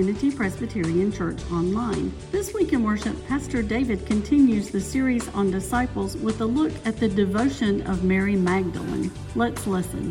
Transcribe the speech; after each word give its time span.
Unity 0.00 0.30
Presbyterian 0.30 1.12
Church 1.12 1.38
online. 1.52 2.10
This 2.32 2.54
week 2.54 2.72
in 2.72 2.82
worship, 2.82 3.14
Pastor 3.28 3.62
David 3.62 4.06
continues 4.06 4.70
the 4.70 4.80
series 4.80 5.28
on 5.34 5.50
disciples 5.50 6.16
with 6.16 6.40
a 6.40 6.46
look 6.46 6.72
at 6.86 6.96
the 6.96 7.06
devotion 7.06 7.82
of 7.82 8.02
Mary 8.02 8.34
Magdalene. 8.34 9.12
Let's 9.34 9.66
listen. 9.66 10.10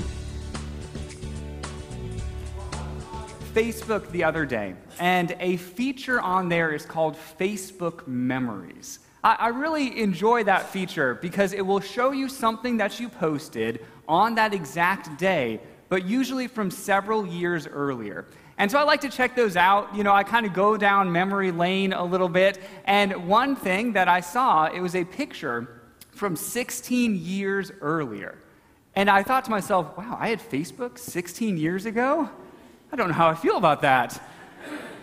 Facebook 3.55 4.11
the 4.11 4.23
other 4.23 4.45
day, 4.45 4.75
and 4.99 5.35
a 5.39 5.57
feature 5.57 6.21
on 6.21 6.49
there 6.49 6.71
is 6.71 6.85
called 6.85 7.17
Facebook 7.39 8.07
Memories. 8.07 8.99
I, 9.23 9.37
I 9.39 9.47
really 9.47 9.99
enjoy 9.99 10.43
that 10.43 10.69
feature 10.69 11.15
because 11.15 11.51
it 11.51 11.65
will 11.65 11.79
show 11.79 12.11
you 12.11 12.29
something 12.29 12.77
that 12.77 12.99
you 12.99 13.09
posted 13.09 13.83
on 14.07 14.35
that 14.35 14.53
exact 14.53 15.17
day, 15.17 15.59
but 15.89 16.05
usually 16.05 16.45
from 16.45 16.69
several 16.69 17.25
years 17.25 17.65
earlier. 17.65 18.27
And 18.59 18.69
so 18.69 18.77
I 18.77 18.83
like 18.83 18.99
to 19.01 19.09
check 19.09 19.37
those 19.37 19.55
out. 19.55 19.95
You 19.95 20.03
know, 20.03 20.13
I 20.13 20.23
kind 20.23 20.45
of 20.45 20.53
go 20.53 20.75
down 20.75 21.11
memory 21.11 21.51
lane 21.51 21.93
a 21.93 22.03
little 22.03 22.27
bit. 22.27 22.59
And 22.83 23.25
one 23.27 23.55
thing 23.55 23.93
that 23.93 24.09
I 24.09 24.19
saw, 24.19 24.65
it 24.65 24.81
was 24.81 24.95
a 24.95 25.05
picture 25.05 25.85
from 26.11 26.35
16 26.35 27.15
years 27.15 27.71
earlier. 27.79 28.37
And 28.95 29.09
I 29.09 29.23
thought 29.23 29.45
to 29.45 29.51
myself, 29.51 29.97
wow, 29.97 30.17
I 30.19 30.27
had 30.27 30.41
Facebook 30.41 30.97
16 30.97 31.57
years 31.57 31.85
ago? 31.85 32.29
I 32.91 32.95
don't 32.97 33.07
know 33.07 33.13
how 33.13 33.29
I 33.29 33.35
feel 33.35 33.55
about 33.55 33.81
that. 33.81 34.21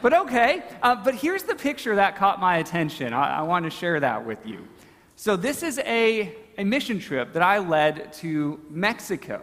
But 0.02 0.12
okay, 0.12 0.62
uh, 0.82 0.94
but 0.96 1.14
here's 1.14 1.44
the 1.44 1.54
picture 1.54 1.96
that 1.96 2.16
caught 2.16 2.38
my 2.38 2.58
attention. 2.58 3.14
I, 3.14 3.38
I 3.38 3.42
want 3.42 3.64
to 3.64 3.70
share 3.70 3.98
that 4.00 4.26
with 4.26 4.44
you. 4.46 4.68
So, 5.16 5.34
this 5.34 5.62
is 5.62 5.78
a, 5.78 6.36
a 6.58 6.64
mission 6.64 7.00
trip 7.00 7.32
that 7.32 7.42
I 7.42 7.58
led 7.58 8.12
to 8.14 8.60
Mexico. 8.68 9.40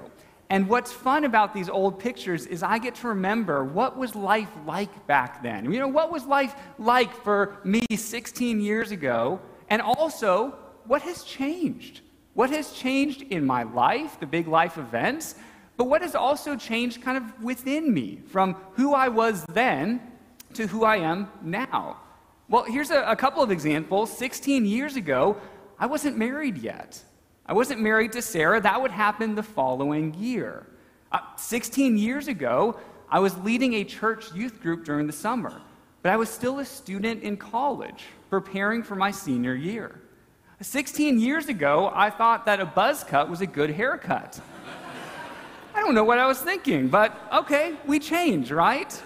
And 0.54 0.70
what's 0.70 0.92
fun 0.92 1.26
about 1.26 1.52
these 1.52 1.68
old 1.68 1.98
pictures 1.98 2.46
is 2.46 2.62
I 2.62 2.78
get 2.78 2.94
to 3.02 3.08
remember 3.08 3.64
what 3.64 3.98
was 3.98 4.14
life 4.14 4.52
like 4.68 5.08
back 5.08 5.42
then. 5.42 5.66
You 5.72 5.80
know, 5.80 5.88
what 5.88 6.12
was 6.12 6.26
life 6.26 6.54
like 6.78 7.12
for 7.24 7.58
me 7.64 7.82
16 7.92 8.62
years 8.62 8.92
ago? 8.92 9.42
And 9.72 9.82
also, 9.82 10.54
what 10.86 11.02
has 11.02 11.24
changed? 11.24 12.02
What 12.36 12.52
has 12.52 12.72
changed 12.72 13.24
in 13.24 13.44
my 13.44 13.64
life, 13.64 14.20
the 14.20 14.28
big 14.28 14.48
life 14.48 14.78
events? 14.78 15.34
But 15.76 15.86
what 15.86 16.04
has 16.04 16.14
also 16.14 16.56
changed 16.56 17.02
kind 17.02 17.18
of 17.18 17.44
within 17.44 17.92
me 17.92 18.22
from 18.28 18.54
who 18.74 18.94
I 18.94 19.08
was 19.08 19.44
then 19.50 20.02
to 20.54 20.68
who 20.68 20.86
I 20.86 20.98
am 20.98 21.30
now? 21.42 21.98
Well, 22.48 22.66
here's 22.66 22.92
a, 22.92 23.02
a 23.06 23.16
couple 23.16 23.42
of 23.42 23.50
examples. 23.50 24.16
16 24.16 24.68
years 24.68 24.98
ago, 24.98 25.36
I 25.80 25.88
wasn't 25.88 26.16
married 26.16 26.60
yet. 26.60 27.04
I 27.46 27.54
wasn't 27.54 27.82
married 27.82 28.14
to 28.14 28.22
Sarah. 28.22 28.62
That 28.62 28.82
would 28.82 28.92
happen 28.92 29.36
the 29.36 29.44
following 29.44 30.14
year. 30.14 30.66
Uh, 31.12 31.20
16 31.36 31.98
years 31.98 32.28
ago, 32.28 32.80
I 33.10 33.20
was 33.20 33.38
leading 33.40 33.74
a 33.76 33.84
church 33.84 34.34
youth 34.34 34.62
group 34.62 34.86
during 34.86 35.08
the 35.08 35.14
summer, 35.14 35.62
but 36.02 36.12
I 36.12 36.16
was 36.16 36.30
still 36.30 36.60
a 36.60 36.66
student 36.66 37.22
in 37.22 37.38
college, 37.38 38.06
preparing 38.30 38.82
for 38.82 38.96
my 38.96 39.12
senior 39.12 39.54
year. 39.54 40.00
16 40.62 41.20
years 41.20 41.50
ago, 41.50 41.92
I 41.94 42.10
thought 42.10 42.46
that 42.46 42.62
a 42.62 42.66
buzz 42.66 43.04
cut 43.04 43.30
was 43.30 43.42
a 43.42 43.46
good 43.46 43.70
haircut. 43.70 44.40
I 45.76 45.82
don't 45.82 45.94
know 45.94 46.04
what 46.06 46.20
I 46.20 46.26
was 46.26 46.40
thinking, 46.40 46.88
but 46.88 47.20
okay, 47.34 47.76
we 47.86 48.00
change, 48.00 48.52
right? 48.52 49.02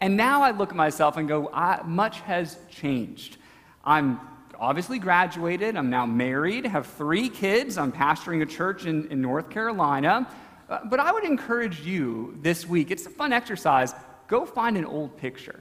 And 0.00 0.16
now 0.16 0.42
I 0.42 0.52
look 0.52 0.70
at 0.70 0.76
myself 0.76 1.16
and 1.16 1.28
go, 1.28 1.50
much 1.84 2.20
has 2.20 2.58
changed. 2.70 3.36
I'm 3.84 4.20
obviously 4.58 4.98
graduated. 4.98 5.76
I'm 5.76 5.90
now 5.90 6.06
married, 6.06 6.66
have 6.66 6.86
three 6.86 7.28
kids. 7.28 7.78
I'm 7.78 7.92
pastoring 7.92 8.42
a 8.42 8.46
church 8.46 8.86
in, 8.86 9.08
in 9.10 9.20
North 9.20 9.50
Carolina. 9.50 10.28
Uh, 10.68 10.80
but 10.84 11.00
I 11.00 11.12
would 11.12 11.24
encourage 11.24 11.80
you 11.80 12.38
this 12.40 12.66
week, 12.66 12.90
it's 12.90 13.06
a 13.06 13.10
fun 13.10 13.32
exercise. 13.32 13.94
Go 14.28 14.46
find 14.46 14.76
an 14.76 14.84
old 14.84 15.16
picture. 15.16 15.60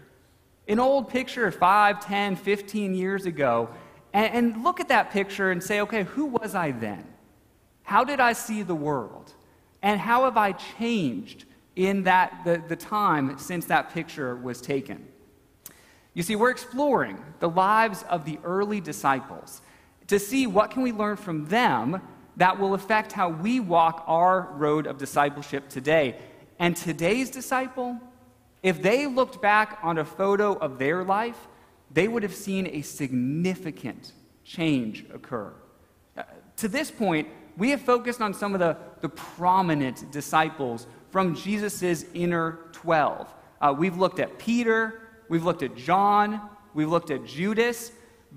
An 0.68 0.80
old 0.80 1.10
picture 1.10 1.52
5, 1.52 2.06
10, 2.06 2.36
15 2.38 2.96
years 2.96 3.26
ago, 3.26 3.70
and, 4.14 4.34
and 4.34 4.64
look 4.64 4.80
at 4.80 4.88
that 4.90 5.12
picture 5.12 5.52
and 5.52 5.62
say, 5.62 5.82
okay, 5.82 6.04
who 6.04 6.26
was 6.26 6.56
I 6.56 6.72
then? 6.72 7.06
How 7.84 8.04
did 8.04 8.20
I 8.20 8.34
see 8.34 8.64
the 8.64 8.76
world? 8.76 9.34
And 9.82 10.00
how 10.00 10.24
have 10.24 10.38
I 10.38 10.54
changed 10.54 11.46
in 11.76 12.04
that, 12.04 12.42
the, 12.46 12.64
the 12.68 12.76
time 12.76 13.38
since 13.38 13.66
that 13.66 13.94
picture 13.94 14.36
was 14.36 14.62
taken? 14.62 15.06
You 16.14 16.24
see, 16.24 16.36
we're 16.36 16.52
exploring 16.52 17.18
the 17.40 17.50
lives 17.50 18.04
of 18.10 18.26
the 18.26 18.40
early 18.44 18.80
disciples 18.80 19.62
to 20.08 20.20
see 20.20 20.48
what 20.48 20.72
can 20.72 20.84
we 20.84 20.92
learn 20.92 21.18
from 21.18 21.48
them 21.48 22.02
that 22.38 22.60
will 22.60 22.74
affect 22.74 23.12
how 23.12 23.30
we 23.30 23.60
walk 23.60 24.04
our 24.08 24.50
road 24.54 24.88
of 24.88 24.98
discipleship 24.98 25.70
today. 25.70 26.18
And 26.60 26.76
today's 26.76 27.30
disciple, 27.30 28.00
if 28.62 28.82
they 28.82 29.08
looked 29.08 29.42
back 29.42 29.80
on 29.84 29.98
a 29.98 30.06
photo 30.06 30.54
of 30.54 30.80
their 30.80 31.04
life, 31.04 31.48
they 31.92 32.08
would 32.08 32.24
have 32.24 32.34
seen 32.34 32.68
a 32.68 32.82
significant 32.82 34.14
change 34.44 35.06
occur. 35.14 35.54
Uh, 36.18 36.24
to 36.58 36.68
this 36.68 36.90
point, 36.90 37.28
we 37.58 37.70
have 37.70 37.82
focused 37.82 38.22
on 38.22 38.34
some 38.34 38.54
of 38.54 38.60
the, 38.60 38.78
the 39.02 39.10
prominent 39.10 40.12
disciples 40.12 40.88
from 41.12 41.36
Jesus' 41.36 42.06
inner 42.14 42.60
12. 42.72 43.32
Uh, 43.62 43.76
we've 43.78 43.98
looked 43.98 44.20
at 44.20 44.40
Peter, 44.40 45.03
we've 45.34 45.44
looked 45.44 45.64
at 45.64 45.76
John, 45.76 46.40
we've 46.76 46.92
looked 46.92 47.10
at 47.10 47.26
Judas, 47.26 47.92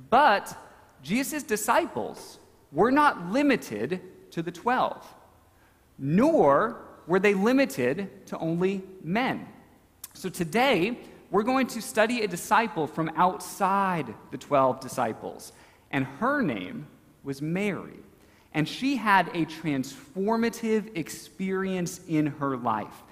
but 0.09 0.57
Jesus' 1.03 1.43
disciples 1.43 2.39
were 2.73 2.91
not 2.91 3.31
limited 3.31 4.01
to 4.31 4.41
the 4.41 4.51
12, 4.51 5.05
nor 5.99 6.81
were 7.07 7.21
they 7.21 7.35
limited 7.35 8.27
to 8.29 8.39
only 8.39 8.83
men. 9.05 9.47
So 10.15 10.31
today, 10.31 10.99
we're 11.31 11.43
going 11.43 11.67
to 11.67 11.83
study 11.83 12.23
a 12.23 12.29
disciple 12.29 12.87
from 12.87 13.11
outside 13.15 14.15
the 14.31 14.39
12 14.39 14.81
disciples, 14.81 15.53
and 15.91 16.07
her 16.07 16.41
name 16.41 16.87
was 17.23 17.43
Mary 17.43 17.99
and 18.55 18.67
she 18.67 18.97
had 18.97 19.29
a 19.35 19.45
transformative 19.45 20.97
experience 20.97 22.01
in 22.09 22.27
her 22.27 22.57
life. 22.57 23.03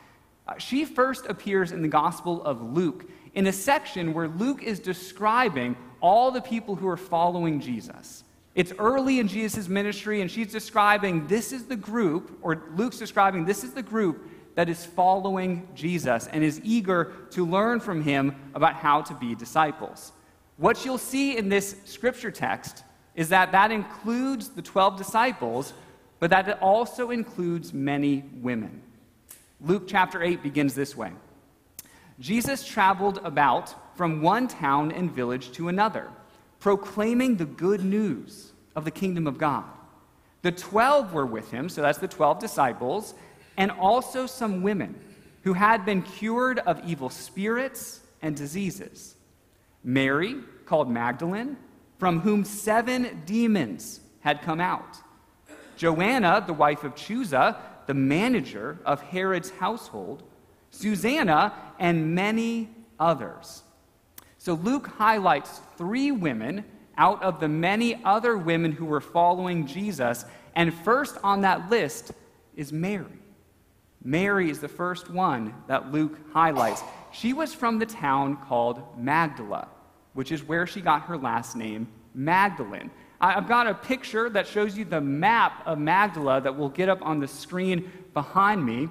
Uh, 0.48 0.56
she 0.56 0.86
first 0.86 1.26
appears 1.26 1.70
in 1.70 1.82
the 1.82 1.88
Gospel 1.88 2.42
of 2.44 2.62
Luke 2.62 3.04
in 3.34 3.46
a 3.46 3.52
section 3.52 4.14
where 4.14 4.28
Luke 4.28 4.62
is 4.62 4.78
describing 4.78 5.76
all 6.00 6.30
the 6.30 6.40
people 6.40 6.76
who 6.76 6.88
are 6.88 6.96
following 6.96 7.60
Jesus. 7.60 8.24
It's 8.54 8.72
early 8.78 9.18
in 9.18 9.26
Jesus' 9.26 9.68
ministry, 9.68 10.20
and 10.20 10.30
she's 10.30 10.52
describing 10.52 11.26
this 11.26 11.52
is 11.52 11.64
the 11.64 11.76
group, 11.76 12.38
or 12.42 12.62
Luke's 12.76 12.98
describing 12.98 13.44
this 13.44 13.64
is 13.64 13.72
the 13.72 13.82
group 13.82 14.30
that 14.54 14.68
is 14.68 14.86
following 14.86 15.66
Jesus 15.74 16.28
and 16.28 16.44
is 16.44 16.60
eager 16.62 17.12
to 17.30 17.44
learn 17.44 17.80
from 17.80 18.02
him 18.02 18.36
about 18.54 18.74
how 18.74 19.02
to 19.02 19.14
be 19.14 19.34
disciples. 19.34 20.12
What 20.56 20.84
you'll 20.84 20.98
see 20.98 21.36
in 21.36 21.48
this 21.48 21.76
scripture 21.84 22.30
text 22.30 22.84
is 23.16 23.28
that 23.30 23.50
that 23.52 23.72
includes 23.72 24.50
the 24.50 24.62
12 24.62 24.96
disciples, 24.96 25.72
but 26.20 26.30
that 26.30 26.48
it 26.48 26.58
also 26.60 27.10
includes 27.10 27.72
many 27.72 28.24
women. 28.34 28.82
Luke 29.60 29.84
chapter 29.88 30.22
8 30.22 30.42
begins 30.42 30.74
this 30.74 30.96
way 30.96 31.12
Jesus 32.18 32.66
traveled 32.66 33.18
about 33.24 33.74
from 33.96 34.22
one 34.22 34.48
town 34.48 34.92
and 34.92 35.10
village 35.10 35.52
to 35.52 35.68
another, 35.68 36.08
proclaiming 36.60 37.36
the 37.36 37.44
good 37.44 37.84
news 37.84 38.52
of 38.76 38.84
the 38.84 38.90
kingdom 38.90 39.26
of 39.26 39.38
God. 39.38 39.64
The 40.42 40.52
12 40.52 41.12
were 41.12 41.26
with 41.26 41.50
him, 41.50 41.68
so 41.68 41.82
that's 41.82 41.98
the 41.98 42.08
12 42.08 42.38
disciples, 42.38 43.14
and 43.56 43.70
also 43.70 44.26
some 44.26 44.62
women 44.62 44.94
who 45.42 45.52
had 45.54 45.84
been 45.84 46.02
cured 46.02 46.58
of 46.60 46.84
evil 46.86 47.10
spirits 47.10 48.00
and 48.22 48.36
diseases. 48.36 49.14
Mary, 49.82 50.36
called 50.66 50.90
Magdalene, 50.90 51.56
from 51.98 52.20
whom 52.20 52.44
seven 52.44 53.22
demons 53.26 54.00
had 54.20 54.42
come 54.42 54.60
out. 54.60 54.98
Joanna, 55.76 56.42
the 56.46 56.52
wife 56.52 56.84
of 56.84 56.94
Chuza, 56.94 57.56
the 57.86 57.94
manager 57.94 58.78
of 58.84 59.02
Herod's 59.02 59.50
household, 59.50 60.22
Susanna, 60.74 61.54
and 61.78 62.14
many 62.14 62.68
others. 62.98 63.62
So 64.38 64.54
Luke 64.54 64.86
highlights 64.86 65.60
three 65.76 66.10
women 66.10 66.64
out 66.96 67.22
of 67.22 67.40
the 67.40 67.48
many 67.48 68.02
other 68.04 68.36
women 68.36 68.72
who 68.72 68.84
were 68.84 69.00
following 69.00 69.66
Jesus, 69.66 70.24
and 70.54 70.72
first 70.72 71.18
on 71.24 71.40
that 71.40 71.70
list 71.70 72.12
is 72.54 72.72
Mary. 72.72 73.18
Mary 74.02 74.50
is 74.50 74.60
the 74.60 74.68
first 74.68 75.10
one 75.10 75.54
that 75.66 75.90
Luke 75.90 76.18
highlights. 76.32 76.82
She 77.10 77.32
was 77.32 77.54
from 77.54 77.78
the 77.78 77.86
town 77.86 78.36
called 78.36 78.82
Magdala 78.98 79.68
which 80.14 80.32
is 80.32 80.42
where 80.42 80.66
she 80.66 80.80
got 80.80 81.02
her 81.02 81.18
last 81.18 81.54
name, 81.54 81.86
Magdalene. 82.14 82.90
I've 83.20 83.48
got 83.48 83.66
a 83.66 83.74
picture 83.74 84.30
that 84.30 84.46
shows 84.46 84.76
you 84.76 84.84
the 84.84 85.00
map 85.00 85.62
of 85.66 85.78
Magdala 85.78 86.40
that 86.40 86.56
we'll 86.56 86.68
get 86.68 86.88
up 86.88 87.00
on 87.02 87.20
the 87.20 87.28
screen 87.28 87.90
behind 88.12 88.64
me. 88.64 88.88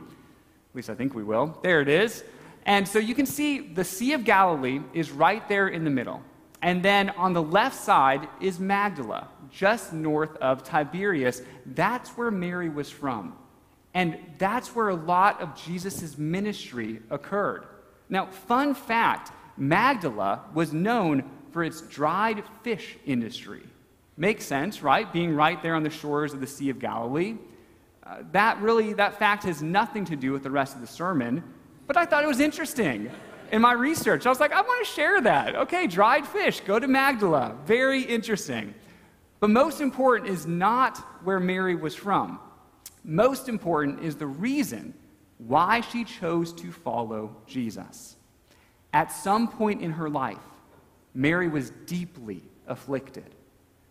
At 0.73 0.77
least 0.77 0.89
I 0.89 0.95
think 0.95 1.13
we 1.13 1.23
will. 1.23 1.55
There 1.61 1.81
it 1.81 1.87
is. 1.87 2.23
And 2.65 2.87
so 2.87 2.97
you 2.97 3.13
can 3.13 3.27
see 3.27 3.59
the 3.59 3.83
Sea 3.83 4.13
of 4.13 4.23
Galilee 4.23 4.81
is 4.91 5.11
right 5.11 5.47
there 5.47 5.67
in 5.67 5.83
the 5.83 5.91
middle. 5.91 6.23
And 6.63 6.81
then 6.81 7.11
on 7.11 7.33
the 7.33 7.43
left 7.43 7.75
side 7.75 8.27
is 8.41 8.59
Magdala, 8.59 9.27
just 9.51 9.93
north 9.93 10.35
of 10.37 10.63
Tiberias. 10.63 11.43
That's 11.67 12.09
where 12.11 12.31
Mary 12.31 12.69
was 12.69 12.89
from. 12.89 13.37
And 13.93 14.17
that's 14.39 14.75
where 14.75 14.89
a 14.89 14.95
lot 14.95 15.41
of 15.41 15.55
Jesus' 15.55 16.17
ministry 16.17 17.01
occurred. 17.11 17.65
Now, 18.09 18.25
fun 18.25 18.73
fact 18.73 19.31
Magdala 19.55 20.45
was 20.55 20.73
known 20.73 21.29
for 21.51 21.63
its 21.63 21.81
dried 21.81 22.43
fish 22.63 22.97
industry. 23.05 23.61
Makes 24.17 24.45
sense, 24.45 24.81
right? 24.81 25.11
Being 25.13 25.35
right 25.35 25.61
there 25.61 25.75
on 25.75 25.83
the 25.83 25.91
shores 25.91 26.33
of 26.33 26.39
the 26.39 26.47
Sea 26.47 26.71
of 26.71 26.79
Galilee. 26.79 27.35
Uh, 28.05 28.17
that 28.31 28.59
really, 28.61 28.93
that 28.93 29.17
fact 29.17 29.43
has 29.43 29.61
nothing 29.61 30.03
to 30.05 30.15
do 30.15 30.31
with 30.31 30.43
the 30.43 30.51
rest 30.51 30.75
of 30.75 30.81
the 30.81 30.87
sermon, 30.87 31.43
but 31.87 31.95
I 31.95 32.05
thought 32.05 32.23
it 32.23 32.27
was 32.27 32.41
interesting. 32.41 33.09
In 33.51 33.61
my 33.61 33.73
research, 33.73 34.25
I 34.25 34.29
was 34.29 34.39
like, 34.39 34.51
I 34.51 34.61
want 34.61 34.85
to 34.85 34.91
share 34.91 35.21
that. 35.21 35.55
Okay, 35.55 35.87
dried 35.87 36.25
fish, 36.27 36.59
go 36.61 36.79
to 36.79 36.87
Magdala. 36.87 37.55
Very 37.65 38.01
interesting. 38.01 38.73
But 39.39 39.51
most 39.51 39.79
important 39.79 40.29
is 40.29 40.45
not 40.47 40.97
where 41.23 41.39
Mary 41.39 41.75
was 41.75 41.95
from. 41.95 42.39
Most 43.03 43.47
important 43.47 44.01
is 44.01 44.15
the 44.15 44.27
reason 44.27 44.93
why 45.37 45.81
she 45.81 46.03
chose 46.03 46.53
to 46.53 46.71
follow 46.71 47.35
Jesus. 47.45 48.15
At 48.93 49.11
some 49.11 49.47
point 49.47 49.81
in 49.81 49.91
her 49.91 50.09
life, 50.09 50.37
Mary 51.13 51.47
was 51.47 51.71
deeply 51.85 52.43
afflicted. 52.67 53.35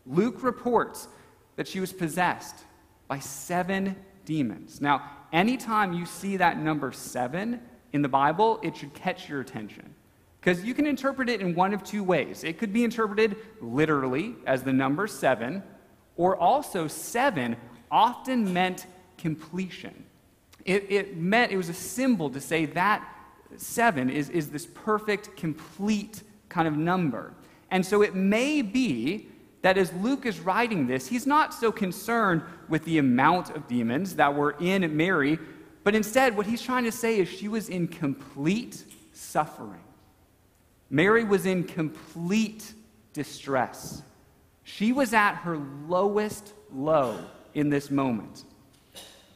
Luke 0.07 0.43
reports 0.43 1.09
that 1.57 1.69
she 1.69 1.81
was 1.81 1.93
possessed 1.93 2.65
by 3.13 3.19
seven 3.19 3.95
demons. 4.25 4.81
Now, 4.81 5.03
anytime 5.35 5.93
you 5.93 6.07
see 6.07 6.39
that 6.39 6.57
number 6.59 6.93
seven 6.93 7.61
in 7.93 8.01
the 8.01 8.09
Bible, 8.09 8.59
it 8.63 8.75
should 8.75 8.95
catch 8.95 9.29
your 9.29 9.43
attention. 9.43 9.95
Because 10.41 10.65
you 10.65 10.73
can 10.73 10.87
interpret 10.87 11.29
it 11.29 11.43
in 11.43 11.55
one 11.55 11.75
of 11.75 11.85
two 11.85 12.03
ways. 12.03 12.43
It 12.43 12.57
could 12.57 12.73
be 12.73 12.85
interpreted 12.85 13.37
literally 13.61 14.35
as 14.47 14.63
the 14.63 14.73
number 14.73 15.07
seven, 15.07 15.63
or 16.17 16.39
also 16.39 16.89
seven 16.89 17.55
often 17.91 18.51
meant 18.51 18.87
completion. 19.19 20.07
It, 20.65 20.91
it 20.91 21.17
meant, 21.19 21.53
it 21.53 21.59
was 21.59 21.69
a 21.69 21.75
symbol 21.75 22.31
to 22.31 22.41
say 22.41 22.65
that 22.65 23.07
seven 23.59 24.09
is, 24.09 24.31
is 24.31 24.49
this 24.49 24.65
perfect, 24.65 25.37
complete 25.37 26.23
kind 26.49 26.67
of 26.67 26.79
number. 26.79 27.35
And 27.71 27.85
so 27.85 28.01
it 28.01 28.15
may 28.15 28.63
be 28.63 29.29
that 29.63 29.79
as 29.79 29.93
Luke 29.95 30.27
is 30.27 30.41
writing 30.41 30.87
this, 30.87 31.07
he's 31.07 31.27
not 31.27 31.55
so 31.55 31.73
concerned 31.73 32.43
with 32.69 32.85
the 32.85 32.99
amount 32.99 33.51
of 33.51 33.67
demons 33.69 34.17
that 34.17 34.35
were 34.35 34.57
in 34.61 34.97
Mary, 34.97 35.39
but 35.85 35.95
instead, 35.95 36.37
what 36.37 36.47
he's 36.47 36.63
trying 36.63 36.85
to 36.85 36.93
say 36.93 37.19
is 37.19 37.29
she 37.29 37.49
was 37.49 37.69
in 37.69 37.89
complete 37.89 38.85
suffering. 39.13 39.81
Mary 40.91 41.25
was 41.25 41.47
in 41.47 41.65
complete 41.65 42.73
distress. 43.13 44.03
She 44.65 44.93
was 44.93 45.13
at 45.13 45.37
her 45.37 45.59
lowest 45.89 46.53
low 46.73 47.19
in 47.55 47.71
this 47.71 47.91
moment. 47.91 48.45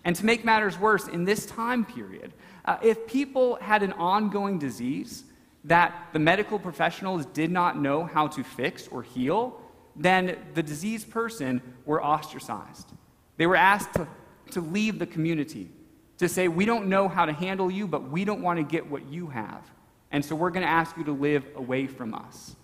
And 0.05 0.15
to 0.17 0.25
make 0.25 0.45
matters 0.45 0.79
worse, 0.79 1.09
in 1.09 1.25
this 1.25 1.47
time 1.47 1.85
period, 1.85 2.33
uh, 2.65 2.77
if 2.83 3.07
people 3.07 3.57
had 3.57 3.83
an 3.83 3.93
ongoing 3.95 4.59
disease 4.59 5.25
that 5.65 6.09
the 6.13 6.19
medical 6.19 6.59
professionals 6.59 7.27
did 7.27 7.51
not 7.51 7.77
know 7.79 8.05
how 8.05 8.29
to 8.29 8.45
fix 8.45 8.87
or 8.89 9.03
heal, 9.03 9.61
then 9.97 10.37
the 10.55 10.63
diseased 10.63 11.11
person 11.11 11.63
were 11.85 12.05
ostracized. 12.05 12.93
They 13.37 13.47
were 13.47 13.57
asked 13.57 13.95
to, 13.95 14.07
to 14.53 14.61
leave 14.61 14.99
the 14.99 15.07
community, 15.07 15.71
to 16.19 16.29
say, 16.29 16.49
We 16.49 16.65
don't 16.65 16.89
know 16.89 17.09
how 17.09 17.27
to 17.27 17.33
handle 17.33 17.71
you, 17.71 17.87
but 17.87 18.11
we 18.11 18.25
don't 18.25 18.43
want 18.43 18.59
to 18.59 18.63
get 18.63 18.91
what 18.91 19.07
you 19.07 19.29
have. 19.29 19.63
And 20.11 20.25
so 20.25 20.37
we're 20.37 20.51
going 20.51 20.65
to 20.65 20.71
ask 20.71 20.97
you 20.97 21.05
to 21.05 21.13
live 21.13 21.45
away 21.57 21.87
from 21.87 22.15
us. 22.15 22.55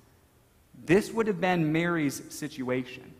This 0.84 1.12
would 1.12 1.26
have 1.26 1.40
been 1.40 1.72
Mary's 1.72 2.22
situation, 2.30 3.14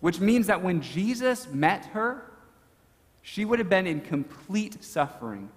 which 0.00 0.20
means 0.20 0.46
that 0.48 0.62
when 0.62 0.80
Jesus 0.82 1.48
met 1.48 1.86
her, 1.86 2.30
she 3.22 3.44
would 3.44 3.58
have 3.58 3.68
been 3.68 3.86
in 3.86 4.00
complete 4.00 4.84
suffering, 4.84 5.50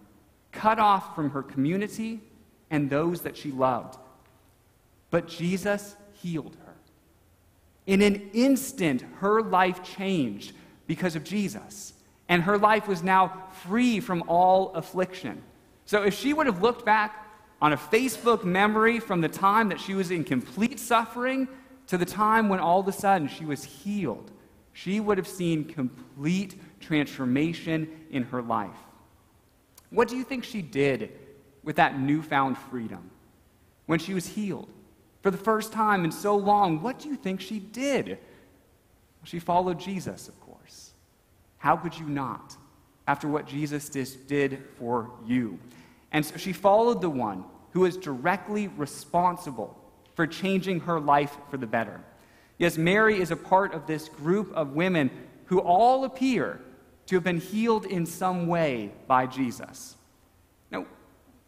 cut 0.52 0.80
off 0.80 1.16
from 1.16 1.32
her 1.32 1.44
community 1.44 2.22
and 2.70 2.90
those 2.90 3.22
that 3.22 3.38
she 3.38 3.52
loved. 3.52 3.98
But 5.12 5.28
Jesus 5.28 5.96
healed 6.14 6.56
her. 6.66 6.69
In 7.90 8.04
an 8.04 8.30
instant, 8.34 9.04
her 9.18 9.42
life 9.42 9.82
changed 9.84 10.54
because 10.86 11.16
of 11.16 11.24
Jesus, 11.24 11.94
and 12.28 12.44
her 12.44 12.56
life 12.56 12.88
was 12.88 13.02
now 13.02 13.48
free 13.64 14.00
from 14.00 14.24
all 14.28 14.72
affliction. 14.76 15.42
So 15.86 16.04
if 16.04 16.14
she 16.14 16.32
would 16.32 16.46
have 16.46 16.62
looked 16.62 16.86
back 16.86 17.28
on 17.60 17.74
a 17.74 17.78
Facebook 17.78 18.44
memory 18.44 19.00
from 19.00 19.22
the 19.22 19.28
time 19.28 19.70
that 19.70 19.80
she 19.80 19.96
was 19.96 20.12
in 20.12 20.24
complete 20.24 20.80
suffering 20.80 21.48
to 21.88 21.98
the 21.98 22.06
time 22.06 22.48
when 22.48 22.60
all 22.60 22.80
of 22.80 22.88
a 22.88 22.92
sudden 22.92 23.28
she 23.28 23.44
was 23.44 23.64
healed, 23.64 24.30
she 24.72 25.00
would 25.00 25.18
have 25.18 25.28
seen 25.28 25.66
complete 25.66 26.62
transformation 26.80 27.90
in 28.12 28.22
her 28.22 28.44
life. 28.44 28.70
What 29.90 30.08
do 30.10 30.16
you 30.16 30.24
think 30.24 30.44
she 30.44 30.62
did 30.62 31.12
with 31.64 31.78
that 31.78 32.00
newfound 32.00 32.56
freedom 32.56 33.10
when 33.88 33.98
she 33.98 34.14
was 34.14 34.28
healed? 34.28 34.70
For 35.22 35.32
the 35.32 35.38
first 35.38 35.74
time 35.74 36.06
in 36.06 36.12
so 36.12 36.36
long, 36.36 36.82
what 36.82 37.00
do 37.00 37.10
you 37.10 37.16
think 37.16 37.42
she 37.42 37.60
did? 37.60 38.18
She 39.24 39.40
followed 39.40 39.80
Jesus, 39.80 40.28
of 40.28 40.40
course. 40.40 40.92
How 41.58 41.76
could 41.76 41.98
you 41.98 42.06
not, 42.06 42.56
after 43.08 43.28
what 43.28 43.46
Jesus 43.46 43.90
did 43.90 44.64
for 44.78 45.12
you? 45.26 45.60
And 46.12 46.26
so 46.26 46.38
she 46.38 46.54
followed 46.54 47.02
the 47.02 47.10
one 47.10 47.44
who 47.72 47.86
is 47.86 47.98
directly 47.98 48.68
responsible 48.70 49.78
for 50.16 50.26
changing 50.26 50.82
her 50.82 51.00
life 51.00 51.38
for 51.50 51.58
the 51.58 51.68
better. 51.68 52.02
Yes, 52.58 52.78
Mary 52.78 53.20
is 53.22 53.32
a 53.32 53.36
part 53.36 53.74
of 53.74 53.88
this 53.88 54.10
group 54.10 54.52
of 54.56 54.74
women 54.74 55.12
who 55.46 55.60
all 55.60 56.06
appear 56.06 56.62
to 57.08 57.16
have 57.16 57.24
been 57.24 57.40
healed 57.40 57.86
in 57.86 58.06
some 58.06 58.48
way 58.48 58.92
by 59.08 59.26
Jesus. 59.26 59.96
Now, 60.72 60.86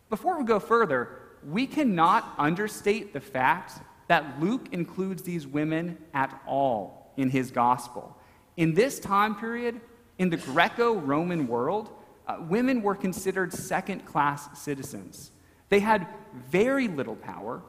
before 0.10 0.38
we 0.38 0.46
go 0.46 0.60
further, 0.60 1.21
we 1.50 1.68
cannot 1.68 2.34
understate 2.38 3.14
the 3.14 3.22
fact 3.22 3.80
that 4.08 4.40
Luke 4.40 4.68
includes 4.72 5.24
these 5.24 5.48
women 5.48 5.98
at 6.14 6.40
all 6.46 7.14
in 7.18 7.30
his 7.30 7.52
gospel. 7.52 8.18
In 8.58 8.74
this 8.74 9.00
time 9.00 9.36
period, 9.36 9.80
in 10.18 10.30
the 10.30 10.38
Greco 10.38 10.96
Roman 10.96 11.48
world, 11.48 11.90
uh, 12.28 12.38
women 12.42 12.82
were 12.82 12.96
considered 12.96 13.54
second 13.54 14.06
class 14.06 14.60
citizens. 14.60 15.32
They 15.70 15.80
had 15.80 16.08
very 16.50 16.88
little 16.88 17.16
power 17.16 17.62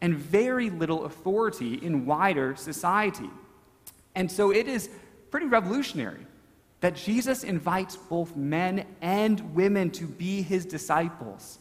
and 0.00 0.16
very 0.16 0.70
little 0.70 1.04
authority 1.04 1.74
in 1.74 2.06
wider 2.06 2.54
society. 2.56 3.30
And 4.14 4.30
so 4.30 4.52
it 4.52 4.68
is 4.68 4.88
pretty 5.30 5.46
revolutionary 5.46 6.26
that 6.80 6.94
Jesus 6.94 7.42
invites 7.42 7.96
both 7.96 8.36
men 8.36 8.86
and 9.00 9.54
women 9.54 9.90
to 9.90 10.06
be 10.06 10.42
his 10.42 10.64
disciples. 10.64 11.58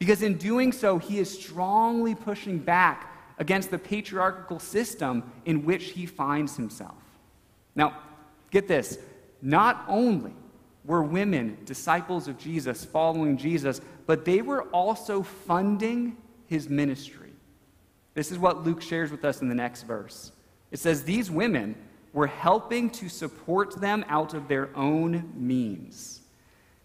Because 0.00 0.22
in 0.22 0.38
doing 0.38 0.72
so, 0.72 0.98
he 0.98 1.18
is 1.18 1.30
strongly 1.30 2.14
pushing 2.14 2.58
back 2.58 3.14
against 3.38 3.70
the 3.70 3.78
patriarchal 3.78 4.58
system 4.58 5.30
in 5.44 5.64
which 5.64 5.90
he 5.90 6.06
finds 6.06 6.56
himself. 6.56 6.96
Now, 7.76 7.98
get 8.50 8.66
this 8.66 8.98
not 9.42 9.84
only 9.86 10.32
were 10.86 11.02
women 11.02 11.58
disciples 11.66 12.28
of 12.28 12.38
Jesus, 12.38 12.84
following 12.84 13.36
Jesus, 13.36 13.82
but 14.06 14.24
they 14.24 14.40
were 14.40 14.62
also 14.70 15.22
funding 15.22 16.16
his 16.46 16.68
ministry. 16.68 17.32
This 18.14 18.32
is 18.32 18.38
what 18.38 18.64
Luke 18.64 18.80
shares 18.80 19.10
with 19.10 19.24
us 19.24 19.42
in 19.42 19.50
the 19.50 19.54
next 19.54 19.82
verse. 19.82 20.32
It 20.70 20.78
says, 20.78 21.04
These 21.04 21.30
women 21.30 21.76
were 22.14 22.26
helping 22.26 22.88
to 22.90 23.08
support 23.10 23.78
them 23.80 24.04
out 24.08 24.32
of 24.32 24.48
their 24.48 24.74
own 24.74 25.30
means. 25.36 26.22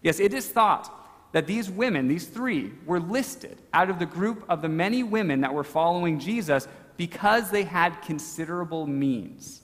Yes, 0.02 0.20
it 0.20 0.34
is 0.34 0.48
thought 0.48 1.05
that 1.36 1.46
these 1.46 1.68
women, 1.70 2.08
these 2.08 2.28
three, 2.28 2.72
were 2.86 2.98
listed 2.98 3.58
out 3.74 3.90
of 3.90 3.98
the 3.98 4.06
group 4.06 4.42
of 4.48 4.62
the 4.62 4.70
many 4.70 5.02
women 5.02 5.42
that 5.42 5.52
were 5.52 5.64
following 5.64 6.18
Jesus 6.18 6.66
because 6.96 7.50
they 7.50 7.62
had 7.62 8.00
considerable 8.00 8.86
means. 8.86 9.60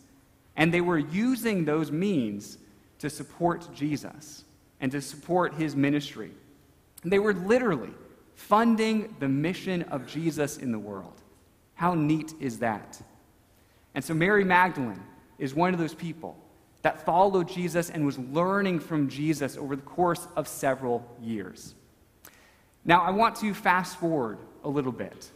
And 0.55 0.71
they 0.71 0.83
were 0.83 0.99
using 0.99 1.65
those 1.65 1.91
means 1.91 2.59
to 2.99 3.09
support 3.09 3.75
Jesus 3.75 4.45
and 4.83 4.93
to 4.93 5.01
support 5.01 5.55
his 5.55 5.75
ministry. 5.75 6.33
They 7.05 7.19
were 7.19 7.33
literally 7.33 7.95
funding 8.35 9.17
the 9.19 9.29
mission 9.31 9.81
of 9.85 10.07
Jesus 10.07 10.59
in 10.59 10.73
the 10.73 10.79
world. 10.79 11.23
How 11.73 11.95
neat 11.95 12.35
is 12.39 12.59
that? 12.59 13.01
And 13.95 14.05
so 14.05 14.13
Mary 14.13 14.45
Magdalene 14.45 15.03
is 15.39 15.55
one 15.55 15.73
of 15.73 15.81
those 15.81 15.95
people 15.95 16.37
that 16.83 17.05
followed 17.05 17.49
Jesus 17.49 17.91
and 17.91 18.05
was 18.05 18.19
learning 18.19 18.81
from 18.81 19.09
Jesus 19.09 19.57
over 19.57 19.77
the 19.77 19.83
course 19.83 20.27
of 20.37 20.47
several 20.49 21.09
years. 21.21 21.75
Now, 22.85 23.03
I 23.03 23.11
want 23.11 23.37
to 23.37 23.55
fast 23.55 23.99
forward 23.99 24.39
a 24.65 24.69
little 24.69 24.93
bit 24.93 25.31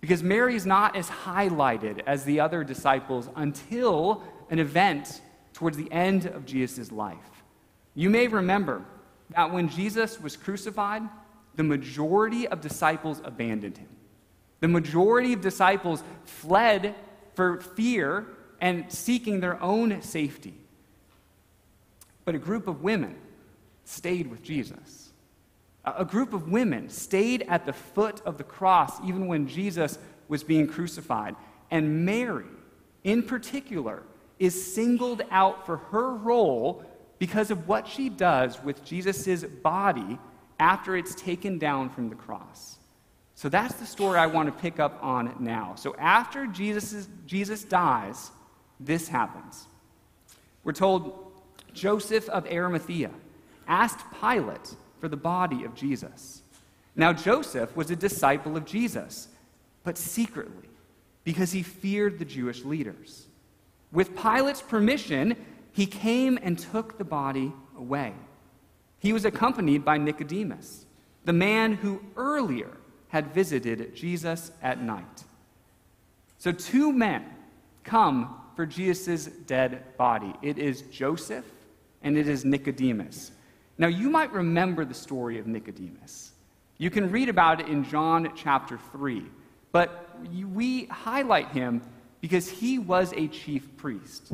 because 0.00 0.22
Mary 0.22 0.54
is 0.54 0.66
not 0.66 0.96
as 0.96 1.08
highlighted 1.08 2.02
as 2.06 2.24
the 2.24 2.40
other 2.40 2.64
disciples 2.64 3.28
until 3.36 4.22
an 4.50 4.58
event 4.58 5.20
towards 5.54 5.76
the 5.76 5.90
end 5.90 6.26
of 6.26 6.44
Jesus' 6.44 6.92
life. 6.92 7.18
You 7.94 8.10
may 8.10 8.28
remember 8.28 8.84
that 9.30 9.52
when 9.52 9.68
Jesus 9.68 10.20
was 10.20 10.36
crucified, 10.36 11.02
the 11.54 11.62
majority 11.62 12.46
of 12.48 12.60
disciples 12.60 13.20
abandoned 13.24 13.78
him. 13.78 13.88
The 14.60 14.68
majority 14.68 15.32
of 15.32 15.40
disciples 15.40 16.02
fled 16.24 16.94
for 17.34 17.60
fear 17.60 18.26
and 18.60 18.90
seeking 18.92 19.40
their 19.40 19.60
own 19.62 20.02
safety. 20.02 20.59
But 22.24 22.34
a 22.34 22.38
group 22.38 22.68
of 22.68 22.82
women 22.82 23.16
stayed 23.84 24.28
with 24.28 24.42
Jesus. 24.42 25.12
a 25.84 26.04
group 26.04 26.34
of 26.34 26.50
women 26.50 26.88
stayed 26.88 27.42
at 27.48 27.64
the 27.64 27.72
foot 27.72 28.20
of 28.26 28.36
the 28.38 28.44
cross 28.44 29.00
even 29.04 29.26
when 29.26 29.48
Jesus 29.48 29.98
was 30.28 30.44
being 30.44 30.66
crucified. 30.66 31.34
And 31.70 32.04
Mary, 32.04 32.46
in 33.04 33.22
particular, 33.22 34.02
is 34.38 34.74
singled 34.74 35.22
out 35.30 35.66
for 35.66 35.78
her 35.78 36.14
role 36.14 36.84
because 37.18 37.50
of 37.50 37.68
what 37.68 37.86
she 37.86 38.08
does 38.08 38.62
with 38.62 38.84
Jesus' 38.84 39.44
body 39.44 40.18
after 40.58 40.96
it's 40.96 41.14
taken 41.14 41.58
down 41.58 41.88
from 41.90 42.08
the 42.08 42.14
cross. 42.14 42.78
So 43.34 43.48
that's 43.48 43.74
the 43.74 43.86
story 43.86 44.18
I 44.18 44.26
want 44.26 44.54
to 44.54 44.60
pick 44.60 44.78
up 44.78 44.98
on 45.02 45.34
now. 45.40 45.74
So 45.76 45.94
after 45.96 46.46
Jesus, 46.46 47.08
Jesus 47.26 47.64
dies, 47.64 48.30
this 48.78 49.08
happens. 49.08 49.66
We're 50.62 50.72
told 50.72 51.29
Joseph 51.74 52.28
of 52.28 52.46
Arimathea 52.46 53.10
asked 53.66 54.04
Pilate 54.20 54.74
for 55.00 55.08
the 55.08 55.16
body 55.16 55.64
of 55.64 55.74
Jesus. 55.74 56.42
Now, 56.96 57.12
Joseph 57.12 57.74
was 57.76 57.90
a 57.90 57.96
disciple 57.96 58.56
of 58.56 58.64
Jesus, 58.64 59.28
but 59.84 59.96
secretly, 59.96 60.68
because 61.24 61.52
he 61.52 61.62
feared 61.62 62.18
the 62.18 62.24
Jewish 62.24 62.64
leaders. 62.64 63.26
With 63.92 64.16
Pilate's 64.16 64.62
permission, 64.62 65.36
he 65.72 65.86
came 65.86 66.38
and 66.42 66.58
took 66.58 66.98
the 66.98 67.04
body 67.04 67.52
away. 67.76 68.12
He 68.98 69.12
was 69.12 69.24
accompanied 69.24 69.84
by 69.84 69.98
Nicodemus, 69.98 70.84
the 71.24 71.32
man 71.32 71.74
who 71.74 72.02
earlier 72.16 72.70
had 73.08 73.32
visited 73.32 73.94
Jesus 73.94 74.52
at 74.62 74.82
night. 74.82 75.24
So, 76.38 76.52
two 76.52 76.92
men 76.92 77.24
come 77.84 78.36
for 78.56 78.66
Jesus' 78.66 79.26
dead 79.26 79.96
body 79.96 80.34
it 80.42 80.58
is 80.58 80.82
Joseph 80.82 81.44
and 82.02 82.16
it 82.16 82.28
is 82.28 82.44
Nicodemus. 82.44 83.32
Now, 83.78 83.88
you 83.88 84.10
might 84.10 84.32
remember 84.32 84.84
the 84.84 84.94
story 84.94 85.38
of 85.38 85.46
Nicodemus. 85.46 86.32
You 86.78 86.90
can 86.90 87.10
read 87.10 87.28
about 87.28 87.60
it 87.60 87.68
in 87.68 87.84
John 87.84 88.32
chapter 88.36 88.78
3, 88.92 89.24
but 89.72 90.18
we 90.52 90.86
highlight 90.86 91.48
him 91.48 91.82
because 92.20 92.48
he 92.48 92.78
was 92.78 93.12
a 93.14 93.28
chief 93.28 93.76
priest. 93.76 94.32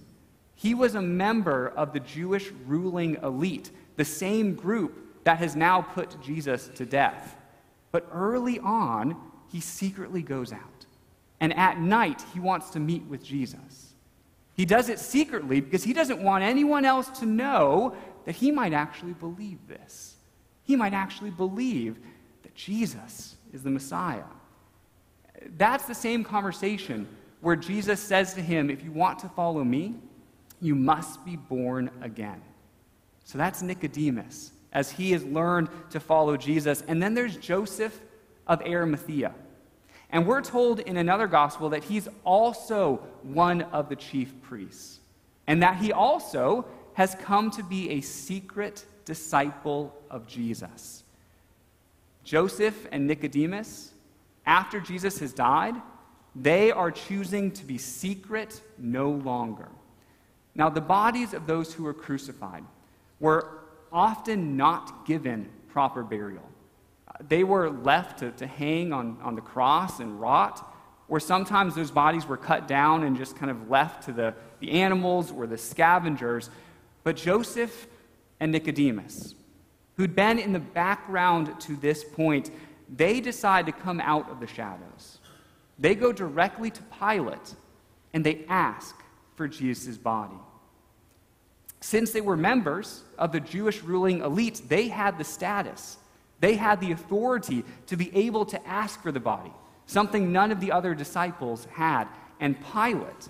He 0.54 0.74
was 0.74 0.94
a 0.94 1.02
member 1.02 1.68
of 1.76 1.92
the 1.92 2.00
Jewish 2.00 2.50
ruling 2.66 3.16
elite, 3.22 3.70
the 3.96 4.04
same 4.04 4.54
group 4.54 5.24
that 5.24 5.38
has 5.38 5.54
now 5.54 5.82
put 5.82 6.20
Jesus 6.22 6.68
to 6.76 6.86
death. 6.86 7.36
But 7.92 8.08
early 8.12 8.58
on, 8.60 9.16
he 9.50 9.60
secretly 9.60 10.22
goes 10.22 10.52
out. 10.52 10.86
And 11.40 11.52
at 11.56 11.80
night, 11.80 12.22
he 12.32 12.40
wants 12.40 12.70
to 12.70 12.80
meet 12.80 13.04
with 13.04 13.22
Jesus. 13.22 13.94
He 14.56 14.64
does 14.64 14.88
it 14.88 14.98
secretly 14.98 15.60
because 15.60 15.84
he 15.84 15.92
doesn't 15.92 16.22
want 16.22 16.42
anyone 16.42 16.84
else 16.84 17.08
to 17.20 17.26
know 17.26 17.94
that 18.24 18.34
he 18.34 18.50
might 18.50 18.72
actually 18.72 19.12
believe 19.12 19.58
this. 19.68 20.16
He 20.62 20.76
might 20.76 20.94
actually 20.94 21.30
believe 21.30 21.98
that 22.42 22.54
Jesus 22.54 23.36
is 23.52 23.62
the 23.62 23.70
Messiah. 23.70 24.24
That's 25.58 25.84
the 25.84 25.94
same 25.94 26.24
conversation 26.24 27.06
where 27.40 27.54
Jesus 27.54 28.00
says 28.00 28.32
to 28.34 28.40
him, 28.40 28.70
If 28.70 28.82
you 28.82 28.90
want 28.90 29.18
to 29.20 29.28
follow 29.28 29.62
me, 29.62 29.94
you 30.60 30.74
must 30.74 31.24
be 31.24 31.36
born 31.36 31.90
again. 32.00 32.42
So 33.24 33.36
that's 33.36 33.60
Nicodemus, 33.60 34.52
as 34.72 34.90
he 34.90 35.12
has 35.12 35.22
learned 35.24 35.68
to 35.90 36.00
follow 36.00 36.36
Jesus. 36.36 36.82
And 36.88 37.02
then 37.02 37.12
there's 37.14 37.36
Joseph 37.36 38.00
of 38.46 38.62
Arimathea. 38.62 39.34
And 40.10 40.26
we're 40.26 40.42
told 40.42 40.80
in 40.80 40.96
another 40.96 41.26
gospel 41.26 41.70
that 41.70 41.84
he's 41.84 42.08
also 42.24 43.00
one 43.22 43.62
of 43.62 43.88
the 43.88 43.96
chief 43.96 44.32
priests, 44.42 45.00
and 45.46 45.62
that 45.62 45.76
he 45.76 45.92
also 45.92 46.66
has 46.94 47.14
come 47.16 47.50
to 47.52 47.62
be 47.62 47.90
a 47.90 48.00
secret 48.00 48.84
disciple 49.04 49.94
of 50.10 50.26
Jesus. 50.26 51.04
Joseph 52.24 52.86
and 52.90 53.06
Nicodemus, 53.06 53.92
after 54.46 54.80
Jesus 54.80 55.18
has 55.18 55.32
died, 55.32 55.74
they 56.34 56.70
are 56.70 56.90
choosing 56.90 57.50
to 57.52 57.64
be 57.64 57.78
secret 57.78 58.60
no 58.78 59.10
longer. 59.10 59.68
Now, 60.54 60.68
the 60.68 60.80
bodies 60.80 61.34
of 61.34 61.46
those 61.46 61.72
who 61.72 61.84
were 61.84 61.94
crucified 61.94 62.64
were 63.20 63.58
often 63.92 64.56
not 64.56 65.06
given 65.06 65.48
proper 65.68 66.02
burial. 66.02 66.48
They 67.20 67.44
were 67.44 67.70
left 67.70 68.18
to, 68.18 68.30
to 68.32 68.46
hang 68.46 68.92
on, 68.92 69.18
on 69.22 69.34
the 69.34 69.40
cross 69.40 70.00
and 70.00 70.20
rot, 70.20 70.72
or 71.08 71.20
sometimes 71.20 71.74
those 71.74 71.90
bodies 71.90 72.26
were 72.26 72.36
cut 72.36 72.66
down 72.66 73.04
and 73.04 73.16
just 73.16 73.36
kind 73.36 73.50
of 73.50 73.70
left 73.70 74.04
to 74.04 74.12
the, 74.12 74.34
the 74.60 74.72
animals 74.72 75.30
or 75.30 75.46
the 75.46 75.58
scavengers. 75.58 76.50
But 77.04 77.16
Joseph 77.16 77.86
and 78.40 78.52
Nicodemus, 78.52 79.34
who'd 79.96 80.16
been 80.16 80.38
in 80.38 80.52
the 80.52 80.58
background 80.60 81.60
to 81.60 81.76
this 81.76 82.04
point, 82.04 82.50
they 82.94 83.20
decide 83.20 83.66
to 83.66 83.72
come 83.72 84.00
out 84.00 84.30
of 84.30 84.40
the 84.40 84.46
shadows. 84.46 85.18
They 85.78 85.94
go 85.94 86.12
directly 86.12 86.70
to 86.70 86.82
Pilate 86.82 87.54
and 88.12 88.24
they 88.24 88.44
ask 88.48 88.96
for 89.36 89.46
Jesus' 89.46 89.96
body. 89.96 90.36
Since 91.80 92.10
they 92.12 92.20
were 92.20 92.36
members 92.36 93.04
of 93.18 93.32
the 93.32 93.40
Jewish 93.40 93.82
ruling 93.82 94.20
elite, 94.20 94.62
they 94.68 94.88
had 94.88 95.18
the 95.18 95.24
status, 95.24 95.98
they 96.40 96.56
had 96.56 96.80
the 96.80 96.92
authority 96.92 97.64
to 97.86 97.96
be 97.96 98.14
able 98.14 98.44
to 98.46 98.66
ask 98.66 99.02
for 99.02 99.12
the 99.12 99.20
body, 99.20 99.52
something 99.86 100.32
none 100.32 100.52
of 100.52 100.60
the 100.60 100.72
other 100.72 100.94
disciples 100.94 101.66
had. 101.72 102.06
And 102.40 102.56
Pilate 102.72 103.28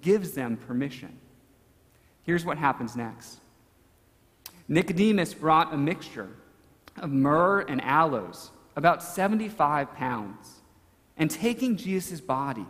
gives 0.00 0.32
them 0.32 0.56
permission. 0.56 1.18
Here's 2.22 2.44
what 2.44 2.58
happens 2.58 2.96
next 2.96 3.40
Nicodemus 4.68 5.34
brought 5.34 5.72
a 5.72 5.76
mixture 5.76 6.28
of 6.96 7.10
myrrh 7.10 7.60
and 7.60 7.82
aloes, 7.82 8.50
about 8.74 9.02
75 9.02 9.94
pounds. 9.94 10.60
And 11.18 11.30
taking 11.30 11.76
Jesus' 11.76 12.20
body, 12.20 12.66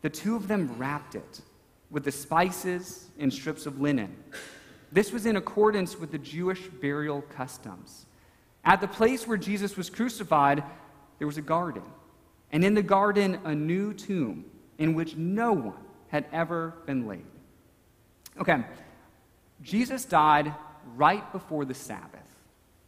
the 0.00 0.08
two 0.08 0.36
of 0.36 0.48
them 0.48 0.74
wrapped 0.78 1.14
it 1.14 1.42
with 1.90 2.04
the 2.04 2.12
spices 2.12 3.10
and 3.18 3.32
strips 3.32 3.66
of 3.66 3.80
linen. 3.80 4.14
This 4.90 5.12
was 5.12 5.26
in 5.26 5.36
accordance 5.36 5.98
with 5.98 6.12
the 6.12 6.18
Jewish 6.18 6.68
burial 6.68 7.22
customs. 7.22 8.06
At 8.64 8.80
the 8.80 8.88
place 8.88 9.26
where 9.26 9.36
Jesus 9.36 9.76
was 9.76 9.90
crucified, 9.90 10.62
there 11.18 11.26
was 11.26 11.38
a 11.38 11.42
garden, 11.42 11.82
and 12.50 12.64
in 12.64 12.74
the 12.74 12.82
garden, 12.82 13.38
a 13.44 13.54
new 13.54 13.92
tomb 13.92 14.44
in 14.78 14.94
which 14.94 15.16
no 15.16 15.52
one 15.52 15.84
had 16.08 16.26
ever 16.32 16.74
been 16.86 17.06
laid. 17.06 17.26
Okay, 18.38 18.64
Jesus 19.62 20.04
died 20.04 20.54
right 20.96 21.30
before 21.32 21.64
the 21.64 21.74
Sabbath. 21.74 22.20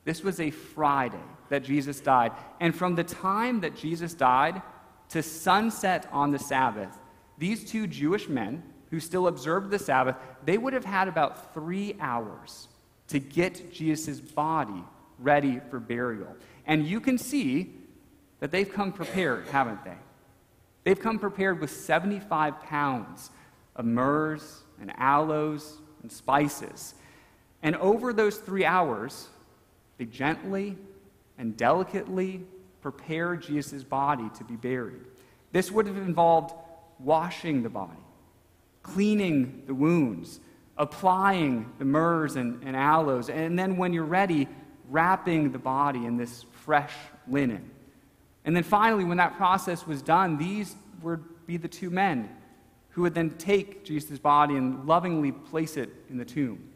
This 0.04 0.22
was 0.22 0.38
a 0.38 0.50
Friday 0.50 1.16
that 1.48 1.64
Jesus 1.64 2.00
died. 2.00 2.32
And 2.60 2.74
from 2.74 2.94
the 2.94 3.04
time 3.04 3.60
that 3.60 3.76
Jesus 3.76 4.14
died 4.14 4.62
to 5.08 5.22
sunset 5.22 6.08
on 6.12 6.30
the 6.30 6.38
Sabbath, 6.38 6.96
these 7.38 7.68
two 7.68 7.86
Jewish 7.86 8.28
men 8.28 8.62
who 8.90 9.00
still 9.00 9.26
observed 9.26 9.70
the 9.70 9.78
Sabbath, 9.78 10.16
they 10.44 10.58
would 10.58 10.72
have 10.72 10.84
had 10.84 11.08
about 11.08 11.52
three 11.54 11.96
hours 12.00 12.68
to 13.08 13.18
get 13.18 13.72
Jesus' 13.72 14.20
body 14.20 14.84
ready 15.18 15.60
for 15.70 15.80
burial. 15.80 16.36
And 16.66 16.86
you 16.86 17.00
can 17.00 17.18
see 17.18 17.72
that 18.40 18.50
they've 18.50 18.70
come 18.70 18.92
prepared, 18.92 19.46
haven't 19.48 19.84
they? 19.84 19.96
They've 20.84 20.98
come 20.98 21.18
prepared 21.18 21.60
with 21.60 21.70
75 21.70 22.62
pounds 22.62 23.30
of 23.74 23.84
myrrhs 23.84 24.60
and 24.80 24.92
aloes 24.98 25.78
and 26.02 26.10
spices. 26.10 26.94
And 27.62 27.74
over 27.76 28.12
those 28.12 28.36
three 28.36 28.64
hours, 28.64 29.28
they 29.98 30.04
gently 30.04 30.76
and 31.38 31.56
delicately 31.56 32.42
prepare 32.80 33.36
Jesus' 33.36 33.82
body 33.82 34.30
to 34.38 34.44
be 34.44 34.54
buried. 34.54 35.04
This 35.52 35.72
would 35.72 35.86
have 35.86 35.96
involved 35.96 36.54
washing 36.98 37.62
the 37.62 37.68
body, 37.68 37.92
cleaning 38.82 39.62
the 39.66 39.74
wounds, 39.74 40.40
applying 40.78 41.72
the 41.78 41.84
myrrhs 41.84 42.36
and, 42.36 42.62
and 42.62 42.76
aloes, 42.76 43.28
and 43.28 43.58
then 43.58 43.76
when 43.76 43.92
you're 43.92 44.04
ready, 44.04 44.46
wrapping 44.88 45.52
the 45.52 45.58
body 45.58 46.04
in 46.06 46.16
this 46.16 46.44
fresh 46.64 46.92
linen. 47.28 47.70
And 48.44 48.54
then 48.54 48.62
finally, 48.62 49.04
when 49.04 49.16
that 49.16 49.36
process 49.36 49.86
was 49.86 50.02
done, 50.02 50.38
these 50.38 50.76
would 51.02 51.22
be 51.46 51.56
the 51.56 51.68
two 51.68 51.90
men 51.90 52.28
who 52.90 53.02
would 53.02 53.14
then 53.14 53.30
take 53.30 53.84
Jesus' 53.84 54.18
body 54.18 54.56
and 54.56 54.86
lovingly 54.86 55.32
place 55.32 55.76
it 55.76 55.90
in 56.08 56.16
the 56.16 56.24
tomb. 56.24 56.70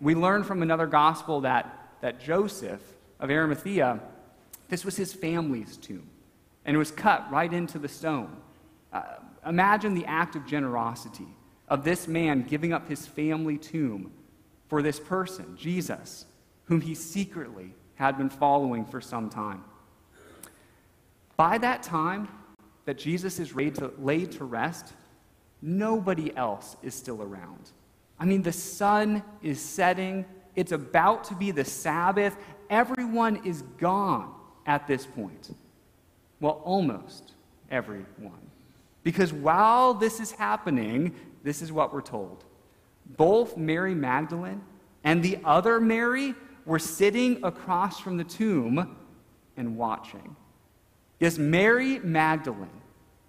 We 0.00 0.14
learn 0.14 0.44
from 0.44 0.62
another 0.62 0.86
gospel 0.86 1.40
that, 1.40 1.90
that 2.00 2.20
Joseph 2.20 2.80
of 3.18 3.30
Arimathea, 3.30 4.00
this 4.68 4.84
was 4.84 4.96
his 4.96 5.12
family's 5.12 5.76
tomb, 5.76 6.08
and 6.64 6.74
it 6.74 6.78
was 6.78 6.90
cut 6.90 7.30
right 7.30 7.52
into 7.52 7.78
the 7.78 7.88
stone. 7.88 8.36
Uh, 8.92 9.02
imagine 9.46 9.94
the 9.94 10.06
act 10.06 10.36
of 10.36 10.46
generosity 10.46 11.26
of 11.68 11.84
this 11.84 12.06
man 12.06 12.42
giving 12.42 12.72
up 12.72 12.88
his 12.88 13.06
family 13.06 13.58
tomb 13.58 14.12
for 14.68 14.82
this 14.82 15.00
person, 15.00 15.56
Jesus, 15.56 16.26
whom 16.70 16.80
he 16.80 16.94
secretly 16.94 17.74
had 17.96 18.16
been 18.16 18.30
following 18.30 18.84
for 18.84 19.00
some 19.00 19.28
time. 19.28 19.64
By 21.36 21.58
that 21.58 21.82
time 21.82 22.28
that 22.84 22.96
Jesus 22.96 23.40
is 23.40 23.56
laid 23.56 23.74
to, 23.74 23.92
laid 23.98 24.30
to 24.32 24.44
rest, 24.44 24.92
nobody 25.60 26.34
else 26.36 26.76
is 26.80 26.94
still 26.94 27.22
around. 27.22 27.70
I 28.20 28.24
mean, 28.24 28.42
the 28.42 28.52
sun 28.52 29.24
is 29.42 29.60
setting 29.60 30.24
It's 30.54 30.72
about 30.72 31.24
to 31.24 31.34
be 31.34 31.50
the 31.50 31.64
Sabbath. 31.64 32.36
Everyone 32.68 33.44
is 33.44 33.62
gone 33.78 34.32
at 34.66 34.86
this 34.86 35.06
point. 35.06 35.54
Well, 36.40 36.60
almost 36.64 37.32
everyone. 37.70 38.50
Because 39.02 39.32
while 39.32 39.94
this 39.94 40.20
is 40.20 40.32
happening, 40.32 41.14
this 41.42 41.62
is 41.62 41.72
what 41.72 41.92
we're 41.92 42.00
told. 42.00 42.44
Both 43.16 43.56
Mary 43.56 43.94
Magdalene 43.94 44.62
and 45.02 45.22
the 45.22 45.38
other 45.44 45.80
Mary 45.80 46.34
were 46.70 46.78
sitting 46.78 47.42
across 47.42 47.98
from 47.98 48.16
the 48.16 48.22
tomb 48.22 48.96
and 49.56 49.76
watching. 49.76 50.36
Yes, 51.18 51.36
Mary 51.36 51.98
Magdalene 51.98 52.70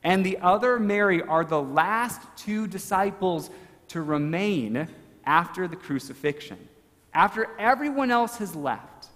and 0.03 0.23
the 0.23 0.37
other 0.37 0.77
Mary 0.79 1.23
are 1.23 1.43
the 1.43 1.59
last 1.59 2.21
two 2.37 2.67
disciples 2.67 3.49
to 3.87 4.03
remain 4.03 4.87
after 5.25 5.67
the 5.67 5.75
crucifixion. 5.75 6.69
After 7.15 7.47
everyone 7.57 8.11
else 8.11 8.37
has 8.37 8.55
left, 8.55 9.07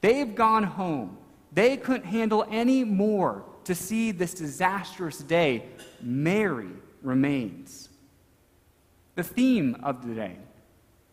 they've 0.00 0.34
gone 0.34 0.64
home. 0.64 1.18
They 1.52 1.76
couldn't 1.76 2.06
handle 2.06 2.46
any 2.50 2.84
more 2.84 3.44
to 3.64 3.74
see 3.74 4.12
this 4.12 4.32
disastrous 4.32 5.18
day. 5.18 5.66
Mary 6.00 6.72
remains. 7.02 7.90
The 9.14 9.24
theme 9.24 9.76
of 9.82 10.08
the 10.08 10.14
day, 10.14 10.38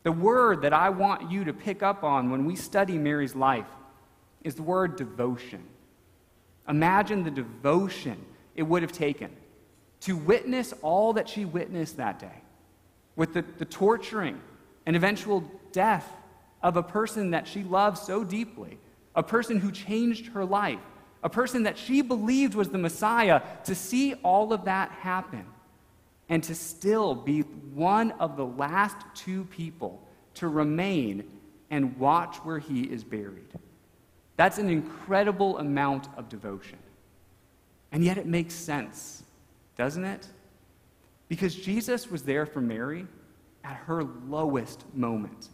the 0.03 0.11
word 0.11 0.63
that 0.63 0.73
I 0.73 0.89
want 0.89 1.31
you 1.31 1.43
to 1.45 1.53
pick 1.53 1.83
up 1.83 2.03
on 2.03 2.31
when 2.31 2.45
we 2.45 2.55
study 2.55 2.97
Mary's 2.97 3.35
life, 3.35 3.67
is 4.43 4.55
the 4.55 4.63
word 4.63 4.95
devotion. 4.95 5.63
Imagine 6.67 7.23
the 7.23 7.31
devotion 7.31 8.17
it 8.55 8.63
would 8.63 8.81
have 8.81 8.91
taken 8.91 9.29
to 10.01 10.17
witness 10.17 10.73
all 10.81 11.13
that 11.13 11.29
she 11.29 11.45
witnessed 11.45 11.97
that 11.97 12.19
day 12.19 12.41
with 13.15 13.33
the, 13.33 13.43
the 13.59 13.65
torturing 13.65 14.41
and 14.85 14.95
eventual 14.95 15.43
death 15.71 16.11
of 16.63 16.77
a 16.77 16.83
person 16.83 17.31
that 17.31 17.47
she 17.47 17.63
loved 17.63 17.97
so 17.97 18.23
deeply, 18.23 18.79
a 19.15 19.23
person 19.23 19.59
who 19.59 19.71
changed 19.71 20.27
her 20.27 20.45
life, 20.45 20.79
a 21.23 21.29
person 21.29 21.63
that 21.63 21.77
she 21.77 22.01
believed 22.01 22.55
was 22.55 22.69
the 22.69 22.77
Messiah, 22.77 23.41
to 23.63 23.75
see 23.75 24.15
all 24.23 24.53
of 24.53 24.65
that 24.65 24.89
happen 24.91 25.45
and 26.31 26.41
to 26.45 26.55
still 26.55 27.13
be 27.13 27.41
one 27.41 28.11
of 28.11 28.37
the 28.37 28.45
last 28.45 28.95
two 29.13 29.43
people 29.45 30.01
to 30.33 30.47
remain 30.47 31.29
and 31.69 31.95
watch 31.99 32.37
where 32.37 32.57
he 32.57 32.83
is 32.83 33.03
buried. 33.03 33.49
That's 34.37 34.57
an 34.57 34.69
incredible 34.69 35.57
amount 35.57 36.07
of 36.15 36.29
devotion. 36.29 36.79
And 37.91 38.01
yet 38.03 38.17
it 38.17 38.25
makes 38.25 38.53
sense, 38.53 39.23
doesn't 39.75 40.05
it? 40.05 40.25
Because 41.27 41.53
Jesus 41.53 42.09
was 42.09 42.23
there 42.23 42.45
for 42.45 42.61
Mary 42.61 43.05
at 43.65 43.75
her 43.75 44.05
lowest 44.27 44.85
moment. 44.95 45.49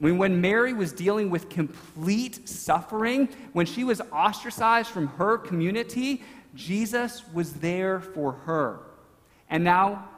When, 0.00 0.38
Mary 0.42 0.74
was 0.74 0.92
dealing 0.92 1.30
with 1.30 1.48
complete 1.48 2.46
suffering, 2.46 3.30
when 3.54 3.64
she 3.64 3.84
was 3.84 4.02
ostracized 4.12 4.90
from 4.90 5.06
her 5.06 5.38
community, 5.38 6.22
Jesus 6.54 7.22
was 7.32 7.54
there 7.54 8.00
for 8.00 8.32
her. 8.32 8.80
And 9.54 9.62
now, 9.62 10.08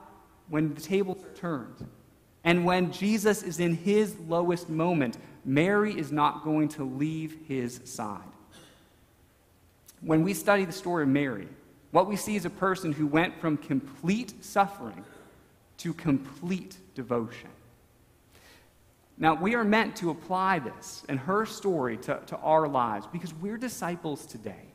when 0.48 0.72
the 0.72 0.80
tables 0.80 1.22
are 1.22 1.34
turned, 1.34 1.86
and 2.42 2.64
when 2.64 2.90
Jesus 2.90 3.42
is 3.42 3.60
in 3.60 3.76
his 3.76 4.16
lowest 4.20 4.70
moment, 4.70 5.18
Mary 5.44 5.92
is 5.92 6.10
not 6.10 6.42
going 6.42 6.70
to 6.70 6.84
leave 6.84 7.36
his 7.46 7.82
side. 7.84 8.22
When 10.00 10.22
we 10.22 10.32
study 10.32 10.64
the 10.64 10.72
story 10.72 11.02
of 11.02 11.10
Mary, 11.10 11.48
what 11.90 12.06
we 12.08 12.16
see 12.16 12.34
is 12.34 12.46
a 12.46 12.50
person 12.50 12.92
who 12.92 13.06
went 13.06 13.38
from 13.38 13.58
complete 13.58 14.42
suffering 14.42 15.04
to 15.78 15.92
complete 15.92 16.78
devotion. 16.94 17.50
Now, 19.18 19.34
we 19.34 19.54
are 19.54 19.64
meant 19.64 19.96
to 19.96 20.08
apply 20.08 20.60
this 20.60 21.04
and 21.10 21.18
her 21.18 21.44
story 21.44 21.98
to, 21.98 22.22
to 22.28 22.38
our 22.38 22.66
lives 22.66 23.06
because 23.12 23.34
we're 23.34 23.58
disciples 23.58 24.24
today. 24.24 24.72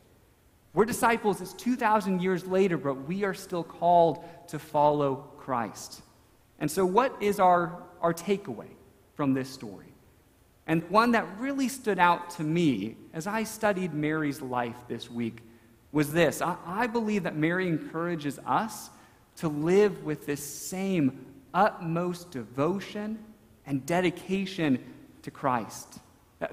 We're 0.73 0.85
disciples, 0.85 1.41
it's 1.41 1.53
2,000 1.53 2.21
years 2.21 2.45
later, 2.45 2.77
but 2.77 3.07
we 3.07 3.23
are 3.23 3.33
still 3.33 3.63
called 3.63 4.23
to 4.47 4.59
follow 4.59 5.27
Christ. 5.37 6.01
And 6.59 6.71
so, 6.71 6.85
what 6.85 7.21
is 7.21 7.39
our, 7.39 7.83
our 8.01 8.13
takeaway 8.13 8.69
from 9.15 9.33
this 9.33 9.49
story? 9.49 9.87
And 10.67 10.89
one 10.89 11.11
that 11.11 11.25
really 11.39 11.67
stood 11.67 11.99
out 11.99 12.29
to 12.31 12.43
me 12.43 12.95
as 13.13 13.27
I 13.27 13.43
studied 13.43 13.93
Mary's 13.93 14.41
life 14.41 14.77
this 14.87 15.09
week 15.09 15.41
was 15.91 16.13
this 16.13 16.41
I, 16.41 16.55
I 16.65 16.87
believe 16.87 17.23
that 17.23 17.35
Mary 17.35 17.67
encourages 17.67 18.39
us 18.45 18.89
to 19.37 19.49
live 19.49 20.03
with 20.03 20.25
this 20.25 20.43
same 20.43 21.25
utmost 21.53 22.31
devotion 22.31 23.19
and 23.65 23.85
dedication 23.85 24.79
to 25.23 25.31
Christ. 25.31 25.99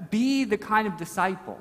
Be 0.09 0.43
the 0.43 0.57
kind 0.57 0.87
of 0.87 0.97
disciple 0.97 1.59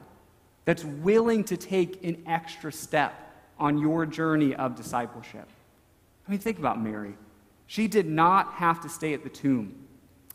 that's 0.68 0.84
willing 0.84 1.42
to 1.44 1.56
take 1.56 2.04
an 2.04 2.22
extra 2.26 2.70
step 2.70 3.14
on 3.58 3.78
your 3.78 4.04
journey 4.04 4.54
of 4.54 4.76
discipleship. 4.76 5.48
I 6.26 6.30
mean, 6.30 6.40
think 6.40 6.58
about 6.58 6.78
Mary. 6.78 7.14
She 7.66 7.88
did 7.88 8.04
not 8.04 8.52
have 8.52 8.82
to 8.82 8.88
stay 8.90 9.14
at 9.14 9.22
the 9.22 9.30
tomb 9.30 9.74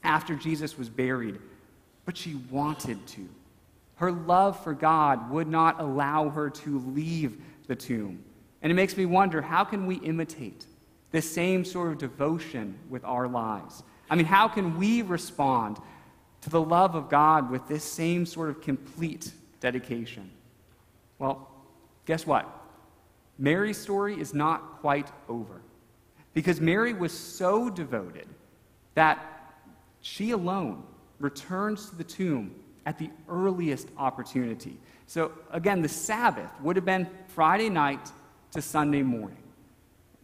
after 0.03 0.33
Jesus 0.33 0.75
was 0.75 0.89
buried, 0.89 1.37
but 2.05 2.17
she 2.17 2.33
wanted 2.49 3.05
to. 3.09 3.29
Her 3.97 4.11
love 4.11 4.59
for 4.63 4.73
God 4.73 5.29
would 5.29 5.47
not 5.47 5.79
allow 5.79 6.29
her 6.29 6.49
to 6.49 6.79
leave 6.79 7.39
the 7.67 7.75
tomb. 7.75 8.23
And 8.63 8.71
it 8.71 8.75
makes 8.75 8.97
me 8.97 9.05
wonder 9.05 9.39
how 9.39 9.63
can 9.63 9.85
we 9.85 9.97
imitate 9.97 10.65
the 11.11 11.21
same 11.21 11.63
sort 11.63 11.91
of 11.91 11.99
devotion 11.99 12.79
with 12.89 13.05
our 13.05 13.27
lives? 13.27 13.83
I 14.09 14.15
mean, 14.15 14.25
how 14.25 14.47
can 14.47 14.79
we 14.79 15.03
respond 15.03 15.77
to 16.41 16.49
the 16.49 16.59
love 16.59 16.95
of 16.95 17.07
God 17.07 17.51
with 17.51 17.67
this 17.67 17.83
same 17.83 18.25
sort 18.25 18.49
of 18.49 18.61
complete 18.61 19.31
dedication? 19.63 20.29
Well, 21.19 21.49
guess 22.05 22.27
what? 22.27 22.45
Mary's 23.39 23.77
story 23.77 24.19
is 24.19 24.33
not 24.33 24.81
quite 24.81 25.09
over. 25.29 25.61
Because 26.33 26.59
Mary 26.59 26.93
was 26.93 27.17
so 27.17 27.69
devoted 27.69 28.27
that 28.93 29.55
she 30.01 30.31
alone 30.31 30.83
returns 31.19 31.89
to 31.89 31.95
the 31.95 32.03
tomb 32.03 32.53
at 32.85 32.97
the 32.99 33.09
earliest 33.29 33.87
opportunity. 33.97 34.77
So, 35.07 35.31
again, 35.51 35.81
the 35.81 35.87
Sabbath 35.87 36.49
would 36.61 36.75
have 36.75 36.85
been 36.85 37.07
Friday 37.27 37.69
night 37.69 38.11
to 38.51 38.61
Sunday 38.61 39.01
morning. 39.01 39.43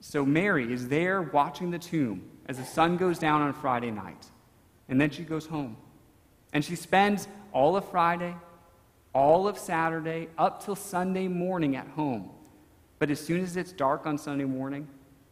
So, 0.01 0.25
Mary 0.25 0.73
is 0.73 0.89
there 0.89 1.21
watching 1.21 1.71
the 1.71 1.79
tomb 1.79 2.29
as 2.47 2.57
the 2.57 2.65
sun 2.65 2.97
goes 2.97 3.17
down 3.17 3.41
on 3.41 3.53
Friday 3.53 3.91
night. 3.91 4.25
And 4.89 4.99
then 4.99 5.11
she 5.11 5.23
goes 5.23 5.45
home. 5.45 5.77
And 6.51 6.65
she 6.65 6.75
spends 6.75 7.27
all 7.53 7.77
of 7.77 7.89
Friday, 7.89 8.35
all 9.13 9.47
of 9.47 9.57
Saturday, 9.57 10.27
up 10.37 10.63
till 10.63 10.75
Sunday 10.75 11.27
morning 11.27 11.75
at 11.75 11.87
home. 11.87 12.29
But 12.99 13.09
as 13.09 13.19
soon 13.19 13.41
as 13.41 13.57
it's 13.57 13.71
dark 13.71 14.05
on 14.05 14.17
Sunday 14.17 14.45
morning, 14.45 14.87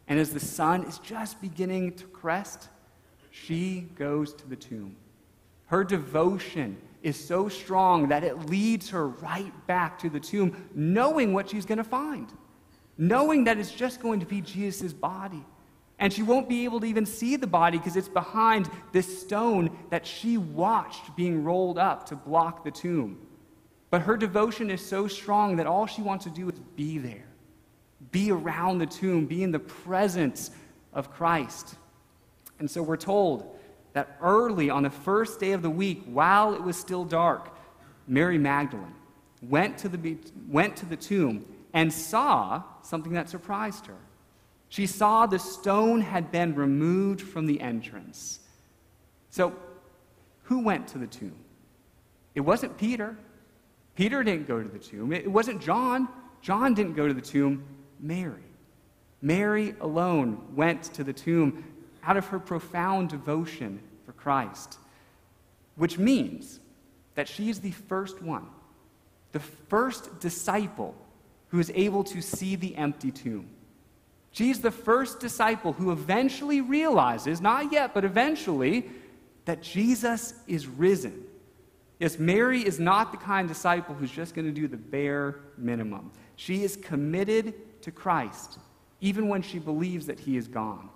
and 0.08 0.18
as 0.18 0.32
the 0.32 0.40
sun 0.40 0.84
is 0.84 0.98
just 0.98 1.40
beginning 1.40 1.92
to 1.94 2.04
crest, 2.06 2.68
she 3.30 3.88
goes 3.94 4.34
to 4.34 4.48
the 4.48 4.56
tomb. 4.56 4.96
Her 5.66 5.84
devotion 5.84 6.78
is 7.02 7.22
so 7.22 7.48
strong 7.48 8.08
that 8.08 8.24
it 8.24 8.46
leads 8.46 8.90
her 8.90 9.08
right 9.08 9.52
back 9.66 9.98
to 10.00 10.08
the 10.08 10.18
tomb, 10.18 10.68
knowing 10.74 11.32
what 11.32 11.50
she's 11.50 11.66
going 11.66 11.78
to 11.78 11.84
find, 11.84 12.32
knowing 12.96 13.44
that 13.44 13.58
it's 13.58 13.70
just 13.70 14.00
going 14.00 14.20
to 14.20 14.26
be 14.26 14.40
Jesus' 14.40 14.92
body. 14.92 15.44
And 16.00 16.12
she 16.12 16.22
won't 16.22 16.48
be 16.48 16.64
able 16.64 16.80
to 16.80 16.86
even 16.86 17.04
see 17.04 17.36
the 17.36 17.46
body 17.46 17.76
because 17.76 17.96
it's 17.96 18.08
behind 18.08 18.70
this 18.92 19.20
stone 19.20 19.76
that 19.90 20.06
she 20.06 20.38
watched 20.38 21.14
being 21.16 21.44
rolled 21.44 21.76
up 21.76 22.06
to 22.06 22.16
block 22.16 22.64
the 22.64 22.70
tomb. 22.70 23.18
But 23.90 24.02
her 24.02 24.16
devotion 24.16 24.70
is 24.70 24.84
so 24.84 25.08
strong 25.08 25.56
that 25.56 25.66
all 25.66 25.86
she 25.86 26.02
wants 26.02 26.24
to 26.24 26.30
do 26.30 26.48
is 26.48 26.58
be 26.76 26.98
there, 26.98 27.28
be 28.10 28.30
around 28.30 28.78
the 28.78 28.86
tomb, 28.86 29.26
be 29.26 29.42
in 29.42 29.50
the 29.50 29.58
presence 29.58 30.50
of 30.92 31.10
Christ. 31.10 31.74
And 32.58 32.70
so 32.70 32.82
we're 32.82 32.96
told 32.96 33.56
that 33.94 34.16
early 34.20 34.68
on 34.68 34.82
the 34.82 34.90
first 34.90 35.40
day 35.40 35.52
of 35.52 35.62
the 35.62 35.70
week, 35.70 36.02
while 36.06 36.54
it 36.54 36.62
was 36.62 36.76
still 36.76 37.04
dark, 37.04 37.56
Mary 38.06 38.38
Magdalene 38.38 38.94
went 39.42 39.78
to 39.78 39.88
the, 39.88 40.16
went 40.48 40.76
to 40.76 40.86
the 40.86 40.96
tomb 40.96 41.46
and 41.72 41.92
saw 41.92 42.62
something 42.82 43.12
that 43.12 43.28
surprised 43.28 43.86
her. 43.86 43.96
She 44.68 44.86
saw 44.86 45.26
the 45.26 45.38
stone 45.38 46.00
had 46.00 46.30
been 46.30 46.54
removed 46.54 47.22
from 47.22 47.46
the 47.46 47.60
entrance. 47.60 48.40
So, 49.30 49.54
who 50.44 50.60
went 50.60 50.88
to 50.88 50.98
the 50.98 51.06
tomb? 51.06 51.36
It 52.34 52.40
wasn't 52.40 52.76
Peter. 52.76 53.16
Peter 53.98 54.22
didn't 54.22 54.46
go 54.46 54.62
to 54.62 54.68
the 54.68 54.78
tomb. 54.78 55.12
It 55.12 55.28
wasn't 55.28 55.60
John. 55.60 56.06
John 56.40 56.72
didn't 56.72 56.92
go 56.92 57.08
to 57.08 57.14
the 57.14 57.20
tomb. 57.20 57.64
Mary. 57.98 58.44
Mary 59.20 59.74
alone 59.80 60.40
went 60.54 60.84
to 60.94 61.02
the 61.02 61.12
tomb 61.12 61.64
out 62.04 62.16
of 62.16 62.24
her 62.28 62.38
profound 62.38 63.08
devotion 63.08 63.80
for 64.06 64.12
Christ, 64.12 64.78
which 65.74 65.98
means 65.98 66.60
that 67.16 67.26
she 67.26 67.50
is 67.50 67.58
the 67.58 67.72
first 67.72 68.22
one, 68.22 68.46
the 69.32 69.40
first 69.40 70.20
disciple 70.20 70.94
who 71.48 71.58
is 71.58 71.72
able 71.74 72.04
to 72.04 72.22
see 72.22 72.54
the 72.54 72.76
empty 72.76 73.10
tomb. 73.10 73.48
She's 74.30 74.60
the 74.60 74.70
first 74.70 75.18
disciple 75.18 75.72
who 75.72 75.90
eventually 75.90 76.60
realizes, 76.60 77.40
not 77.40 77.72
yet, 77.72 77.94
but 77.94 78.04
eventually, 78.04 78.88
that 79.44 79.60
Jesus 79.60 80.34
is 80.46 80.68
risen. 80.68 81.24
Yes, 81.98 82.18
Mary 82.18 82.64
is 82.64 82.78
not 82.78 83.10
the 83.10 83.18
kind 83.18 83.50
of 83.50 83.56
disciple 83.56 83.94
who's 83.94 84.10
just 84.10 84.34
going 84.34 84.46
to 84.46 84.52
do 84.52 84.68
the 84.68 84.76
bare 84.76 85.40
minimum. 85.56 86.12
She 86.36 86.62
is 86.62 86.76
committed 86.76 87.82
to 87.82 87.90
Christ, 87.90 88.58
even 89.00 89.28
when 89.28 89.42
she 89.42 89.58
believes 89.58 90.06
that 90.06 90.20
he 90.20 90.36
is 90.36 90.46
gone. 90.46 90.88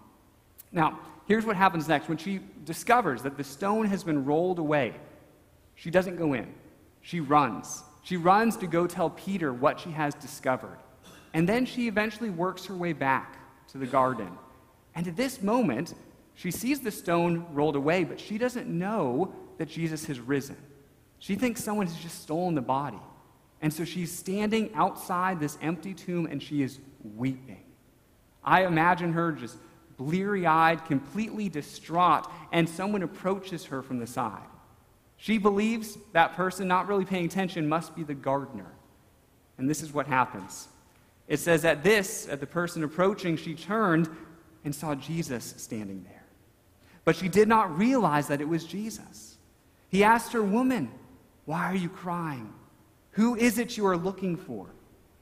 Now, 0.71 1.01
here's 1.27 1.45
what 1.45 1.57
happens 1.57 1.89
next. 1.89 2.09
When 2.09 2.19
she 2.19 2.41
discovers 2.65 3.23
that 3.23 3.37
the 3.37 3.45
stone 3.45 3.87
has 3.87 4.05
been 4.05 4.25
rolled 4.25 4.61
away, 4.61 4.95
she 5.75 5.91
doesn't 5.91 6.17
go 6.17 6.35
in. 6.35 6.53
She 7.01 7.19
runs. 7.19 7.83
She 8.05 8.17
runs 8.17 8.57
to 8.59 8.67
go 8.67 8.87
tell 8.87 9.11
Peter 9.11 9.53
what 9.53 9.81
she 9.81 9.91
has 9.91 10.15
discovered. 10.15 10.79
And 11.35 11.49
then 11.49 11.67
she 11.67 11.89
eventually 11.89 12.31
works 12.31 12.65
her 12.67 12.75
way 12.75 12.93
back 12.93 13.39
to 13.69 13.79
the 13.79 13.87
garden. 13.87 14.31
And 14.95 15.09
at 15.09 15.17
this 15.17 15.43
moment, 15.43 15.95
she 16.35 16.51
sees 16.51 16.81
the 16.81 16.91
stone 16.91 17.47
rolled 17.53 17.77
away, 17.77 18.05
but 18.05 18.21
she 18.21 18.39
doesn't 18.39 18.69
know 18.69 19.35
that 19.59 19.69
Jesus 19.69 20.05
has 20.07 20.21
risen. 20.21 20.57
She 21.23 21.37
thinks 21.37 21.63
someone 21.63 21.87
has 21.87 21.95
just 21.99 22.21
stolen 22.21 22.57
the 22.57 22.61
body. 22.61 22.99
And 23.61 23.73
so 23.73 23.85
she's 23.85 24.11
standing 24.11 24.75
outside 24.75 25.39
this 25.39 25.57
empty 25.63 25.95
tomb 25.95 26.27
and 26.27 26.43
she 26.43 26.63
is 26.63 26.81
weeping. 27.15 27.63
I 28.43 28.67
imagine 28.67 29.13
her 29.13 29.31
just 29.31 29.57
bleary 29.97 30.47
eyed, 30.47 30.85
completely 30.85 31.49
distraught, 31.49 32.29
and 32.51 32.69
someone 32.69 33.05
approaches 33.05 33.67
her 33.67 33.83
from 33.83 34.01
the 34.01 34.07
side. 34.07 34.43
She 35.17 35.39
believes 35.39 35.97
that 36.13 36.35
person 36.35 36.67
not 36.67 36.89
really 36.89 37.05
paying 37.05 37.27
attention 37.27 37.69
must 37.69 37.95
be 37.95 38.03
the 38.03 38.15
gardener. 38.15 38.73
And 39.59 39.71
this 39.71 39.81
is 39.81 39.93
what 39.93 40.09
happens. 40.09 40.67
It 41.29 41.39
says, 41.39 41.65
At 41.65 41.85
this, 41.85 42.29
at 42.29 42.41
the 42.41 42.49
person 42.49 42.83
approaching, 42.83 43.37
she 43.37 43.55
turned 43.55 44.09
and 44.65 44.75
saw 44.75 44.97
Jesus 44.97 45.55
standing 45.57 46.03
there. 46.03 46.25
But 47.05 47.15
she 47.15 47.29
did 47.29 47.47
not 47.47 47.79
realize 47.79 48.27
that 48.27 48.41
it 48.41 48.49
was 48.49 48.65
Jesus. 48.65 49.37
He 49.89 50.03
asked 50.03 50.33
her, 50.33 50.43
Woman, 50.43 50.91
why 51.45 51.65
are 51.65 51.77
you 51.77 51.89
crying? 51.89 52.53
Who 53.13 53.35
is 53.37 53.59
it 53.59 53.77
you 53.77 53.87
are 53.87 53.97
looking 53.97 54.37
for? 54.37 54.67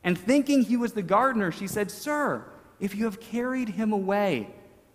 And 0.05 0.17
thinking 0.17 0.63
he 0.63 0.77
was 0.77 0.93
the 0.93 1.03
gardener, 1.03 1.53
she 1.53 1.67
said, 1.67 1.91
Sir, 1.91 2.45
if 2.79 2.95
you 2.95 3.05
have 3.05 3.21
carried 3.21 3.69
him 3.69 3.93
away, 3.93 4.49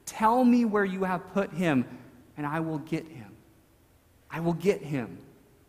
tell 0.05 0.43
me 0.43 0.65
where 0.65 0.85
you 0.85 1.03
have 1.03 1.27
put 1.33 1.51
him, 1.53 1.85
and 2.38 2.45
I 2.45 2.59
will 2.59 2.79
get 2.79 3.07
him. 3.07 3.31
I 4.29 4.39
will 4.39 4.53
get 4.53 4.81
him. 4.81 5.19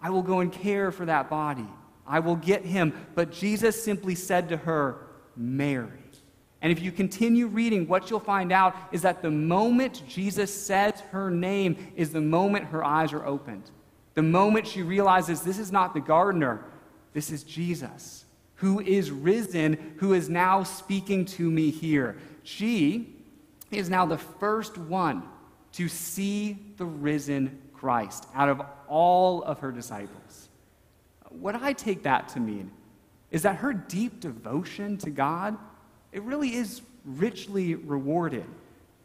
I 0.01 0.11
will 0.11 0.23
go 0.23 0.41
and 0.41 0.53
care 0.53 0.91
for 0.91 1.05
that 1.07 1.29
body. 1.29 1.67
I 2.07 2.21
will 2.21 2.37
get 2.37 2.65
him. 2.65 2.93
But 3.15 3.33
Jesus 3.33 3.83
simply 3.83 4.15
said 4.15 4.49
to 4.51 4.57
her, 4.57 5.07
Mary. 5.37 6.07
And 6.63 6.73
if 6.73 6.83
you 6.83 6.91
continue 6.91 7.47
reading, 7.47 7.87
what 7.87 8.11
you'll 8.11 8.19
find 8.19 8.51
out 8.51 8.75
is 8.91 9.03
that 9.03 9.23
the 9.23 9.31
moment 9.31 10.03
Jesus 10.09 10.53
says 10.53 11.01
her 11.11 11.31
name 11.31 11.93
is 11.95 12.11
the 12.11 12.21
moment 12.21 12.65
her 12.67 12.83
eyes 12.83 13.13
are 13.13 13.25
opened. 13.25 13.71
The 14.17 14.23
moment 14.23 14.67
she 14.67 14.83
realizes 14.83 15.43
this 15.43 15.59
is 15.59 15.71
not 15.71 15.93
the 15.93 16.01
gardener, 16.01 16.65
this 17.13 17.31
is 17.31 17.45
Jesus, 17.45 18.25
who 18.57 18.81
is 18.81 19.11
risen, 19.11 19.95
who 19.99 20.15
is 20.15 20.31
now 20.31 20.63
speaking 20.63 21.27
to 21.27 21.51
me 21.51 21.71
here. 21.71 22.17
She 22.43 23.15
is 23.71 23.91
now 23.91 24.07
the 24.07 24.17
first 24.17 24.79
one 24.79 25.23
to 25.73 25.87
see 25.87 26.57
the 26.79 26.87
risen 26.87 27.61
Christ 27.75 28.27
out 28.35 28.49
of 28.49 28.63
all 28.89 29.43
of 29.43 29.59
her 29.59 29.71
disciples. 29.71 30.49
What 31.29 31.55
I 31.55 31.75
take 31.75 32.05
that 32.05 32.29
to 32.31 32.41
mean 32.41 32.71
is 33.31 33.43
that 33.43 33.57
her 33.57 33.75
deep 33.75 34.21
devotion 34.21 34.97
to 34.99 35.11
God, 35.11 35.59
it 36.11 36.23
really 36.23 36.55
is 36.55 36.81
richly 37.05 37.75
rewarded. 37.75 38.47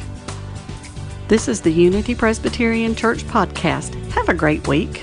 This 1.29 1.49
is 1.49 1.61
the 1.63 1.73
Unity 1.73 2.15
Presbyterian 2.15 2.95
Church 2.95 3.25
podcast. 3.25 3.95
Have 4.13 4.29
a 4.29 4.35
great 4.35 4.69
week. 4.69 5.03